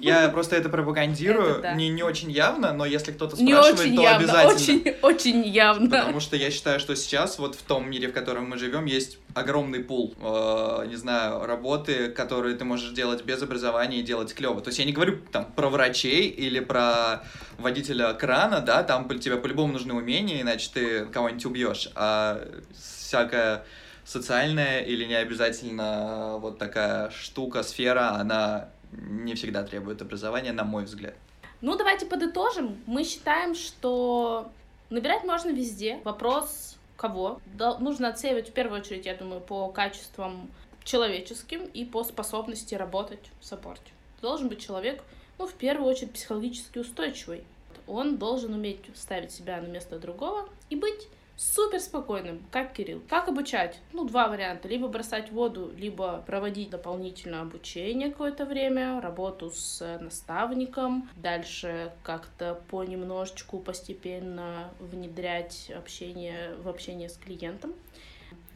Я 0.00 0.28
просто 0.28 0.56
это 0.56 0.68
пропагандирую, 0.68 1.50
Это 1.50 1.62
да. 1.62 1.74
не, 1.74 1.88
не 1.88 2.02
очень 2.02 2.30
явно, 2.30 2.72
но 2.72 2.84
если 2.84 3.12
кто-то 3.12 3.40
Не 3.40 3.52
спрашивает, 3.52 3.80
очень 3.80 3.96
то 3.96 4.02
явно, 4.02 4.18
обязательно. 4.18 4.54
очень, 4.54 4.96
очень 5.02 5.46
явно. 5.46 5.90
Потому 5.90 6.20
что 6.20 6.36
я 6.36 6.50
считаю, 6.50 6.80
что 6.80 6.96
сейчас, 6.96 7.38
вот 7.38 7.54
в 7.54 7.62
том 7.62 7.88
мире, 7.88 8.08
в 8.08 8.12
котором 8.12 8.48
мы 8.50 8.58
живем, 8.58 8.86
есть 8.86 9.18
огромный 9.34 9.80
пул, 9.80 10.14
э, 10.20 10.86
не 10.88 10.96
знаю, 10.96 11.46
работы, 11.46 12.08
которые 12.08 12.56
ты 12.56 12.64
можешь 12.64 12.90
делать 12.92 13.24
без 13.24 13.40
образования 13.40 14.00
и 14.00 14.02
делать 14.02 14.34
клево. 14.34 14.60
То 14.60 14.68
есть 14.68 14.80
я 14.80 14.84
не 14.84 14.92
говорю 14.92 15.18
там 15.30 15.44
про 15.44 15.68
врачей 15.68 16.28
или 16.28 16.58
про 16.58 17.22
водителя 17.58 18.12
крана, 18.14 18.60
да, 18.60 18.82
там 18.82 19.08
тебе 19.20 19.36
по-любому 19.36 19.74
нужны 19.74 19.94
умения, 19.94 20.40
иначе 20.40 20.70
ты 20.74 21.04
кого-нибудь 21.06 21.44
убьешь. 21.46 21.88
А 21.94 22.40
всякая 22.80 23.64
социальная 24.04 24.80
или 24.80 25.04
не 25.04 25.14
обязательно 25.14 26.38
вот 26.38 26.58
такая 26.58 27.10
штука, 27.10 27.62
сфера, 27.62 28.12
она 28.12 28.70
не 28.92 29.34
всегда 29.34 29.62
требует 29.64 30.02
образования, 30.02 30.52
на 30.52 30.64
мой 30.64 30.84
взгляд. 30.84 31.14
Ну, 31.60 31.76
давайте 31.76 32.06
подытожим. 32.06 32.78
Мы 32.86 33.04
считаем, 33.04 33.54
что 33.54 34.50
набирать 34.90 35.24
можно 35.24 35.50
везде. 35.50 36.00
Вопрос 36.04 36.76
кого. 36.96 37.40
Нужно 37.80 38.08
оценивать 38.08 38.50
в 38.50 38.52
первую 38.52 38.80
очередь, 38.80 39.06
я 39.06 39.14
думаю, 39.14 39.40
по 39.40 39.68
качествам 39.68 40.50
человеческим 40.84 41.64
и 41.66 41.84
по 41.84 42.04
способности 42.04 42.74
работать 42.74 43.20
в 43.40 43.44
саппорте. 43.44 43.92
Должен 44.22 44.48
быть 44.48 44.60
человек, 44.60 45.02
ну, 45.38 45.46
в 45.46 45.54
первую 45.54 45.88
очередь, 45.90 46.12
психологически 46.12 46.78
устойчивый. 46.78 47.44
Он 47.86 48.16
должен 48.16 48.52
уметь 48.52 48.80
ставить 48.94 49.30
себя 49.32 49.60
на 49.60 49.66
место 49.66 49.98
другого 49.98 50.48
и 50.70 50.76
быть 50.76 51.08
супер 51.38 51.78
спокойным, 51.80 52.44
как 52.50 52.72
Кирилл. 52.72 53.00
Как 53.08 53.28
обучать? 53.28 53.78
Ну, 53.92 54.04
два 54.04 54.28
варианта. 54.28 54.68
Либо 54.68 54.88
бросать 54.88 55.30
воду, 55.30 55.72
либо 55.76 56.22
проводить 56.26 56.70
дополнительное 56.70 57.42
обучение 57.42 58.10
какое-то 58.10 58.44
время, 58.44 59.00
работу 59.00 59.50
с 59.50 59.80
э, 59.80 59.98
наставником, 60.00 61.08
дальше 61.16 61.92
как-то 62.02 62.60
понемножечку, 62.70 63.60
постепенно 63.60 64.70
внедрять 64.80 65.70
общение 65.74 66.56
в 66.56 66.68
общение 66.68 67.08
с 67.08 67.16
клиентом. 67.16 67.72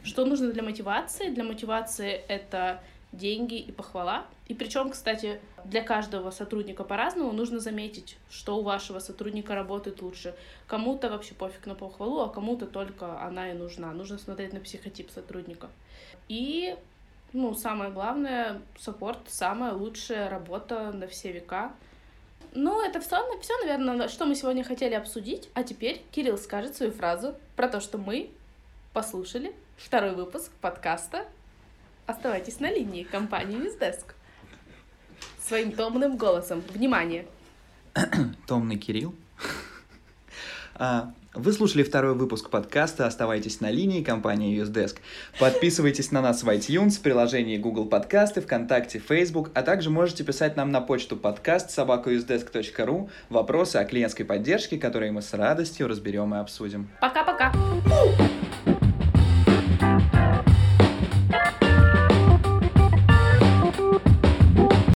Что 0.03 0.25
нужно 0.25 0.53
для 0.53 0.65
мотивации? 0.65 1.31
Для 1.31 1.45
мотивации 1.45 2.11
это 2.11 2.83
деньги 3.13 3.59
и 3.59 3.71
похвала. 3.71 4.27
И 4.49 4.55
причем, 4.55 4.91
кстати, 4.91 5.41
для 5.65 5.83
каждого 5.83 6.31
сотрудника 6.31 6.85
по-разному 6.85 7.33
нужно 7.33 7.61
заметить, 7.61 8.17
что 8.31 8.57
у 8.57 8.63
вашего 8.63 8.99
сотрудника 8.99 9.55
работает 9.55 10.03
лучше. 10.03 10.35
Кому-то 10.67 11.11
вообще 11.11 11.35
пофиг 11.35 11.67
на 11.67 11.75
похвалу, 11.75 12.21
а 12.21 12.29
кому-то 12.29 12.67
только 12.67 13.21
она 13.21 13.51
и 13.51 13.55
нужна. 13.55 13.93
Нужно 13.93 14.19
смотреть 14.19 14.53
на 14.53 14.61
психотип 14.61 15.11
сотрудника. 15.11 15.69
И, 16.29 16.77
ну, 17.33 17.55
самое 17.55 17.91
главное, 17.91 18.61
саппорт— 18.79 19.19
самая 19.29 19.73
лучшая 19.73 20.29
работа 20.29 20.91
на 20.93 21.07
все 21.07 21.33
века. 21.33 21.73
Ну, 22.55 22.83
это 22.83 23.01
все, 23.01 23.17
все, 23.41 23.55
наверное, 23.59 24.09
что 24.09 24.27
мы 24.27 24.35
сегодня 24.35 24.65
хотели 24.65 24.95
обсудить. 24.95 25.49
А 25.55 25.63
теперь 25.63 26.03
Кирилл 26.11 26.39
скажет 26.39 26.77
свою 26.77 26.93
фразу 26.93 27.35
про 27.57 27.69
то, 27.69 27.81
что 27.81 27.99
мы 27.99 28.31
послушали 28.93 29.55
второй 29.77 30.15
выпуск 30.15 30.53
подкаста 30.61 31.27
«Оставайтесь 32.07 32.61
на 32.61 32.71
линии» 32.71 33.05
компании 33.05 33.59
Виздеск. 33.59 34.15
Своим 35.41 35.73
томным 35.73 36.17
голосом. 36.17 36.63
Внимание! 36.73 37.27
Томный 38.47 38.77
Кирилл. 38.77 39.15
А, 40.75 41.13
Вы 41.35 41.53
слушали 41.53 41.83
второй 41.83 42.15
выпуск 42.15 42.49
подкаста 42.49 43.07
«Оставайтесь 43.07 43.61
на 43.61 43.71
линии» 43.71 44.03
компании 44.03 44.61
USDesk. 44.61 44.97
Подписывайтесь 45.39 46.11
на 46.11 46.23
нас 46.23 46.43
в 46.43 46.49
iTunes, 46.49 46.93
в 46.93 47.01
приложении 47.03 47.59
Google 47.59 47.87
Подкасты, 47.87 48.41
ВКонтакте, 48.41 48.99
Facebook, 48.99 49.51
а 49.55 49.63
также 49.63 49.91
можете 49.91 50.25
писать 50.25 50.57
нам 50.57 50.73
на 50.73 50.81
почту 50.81 51.17
подкаст 51.17 51.79
собакаusdesk.ru 51.79 53.11
вопросы 53.29 53.77
о 53.77 53.85
клиентской 53.85 54.25
поддержке, 54.25 54.79
которые 54.79 55.13
мы 55.13 55.21
с 55.23 55.35
радостью 55.35 55.89
разберем 55.89 56.35
и 56.35 56.39
обсудим. 56.39 56.91
Пока-пока! 57.01 57.53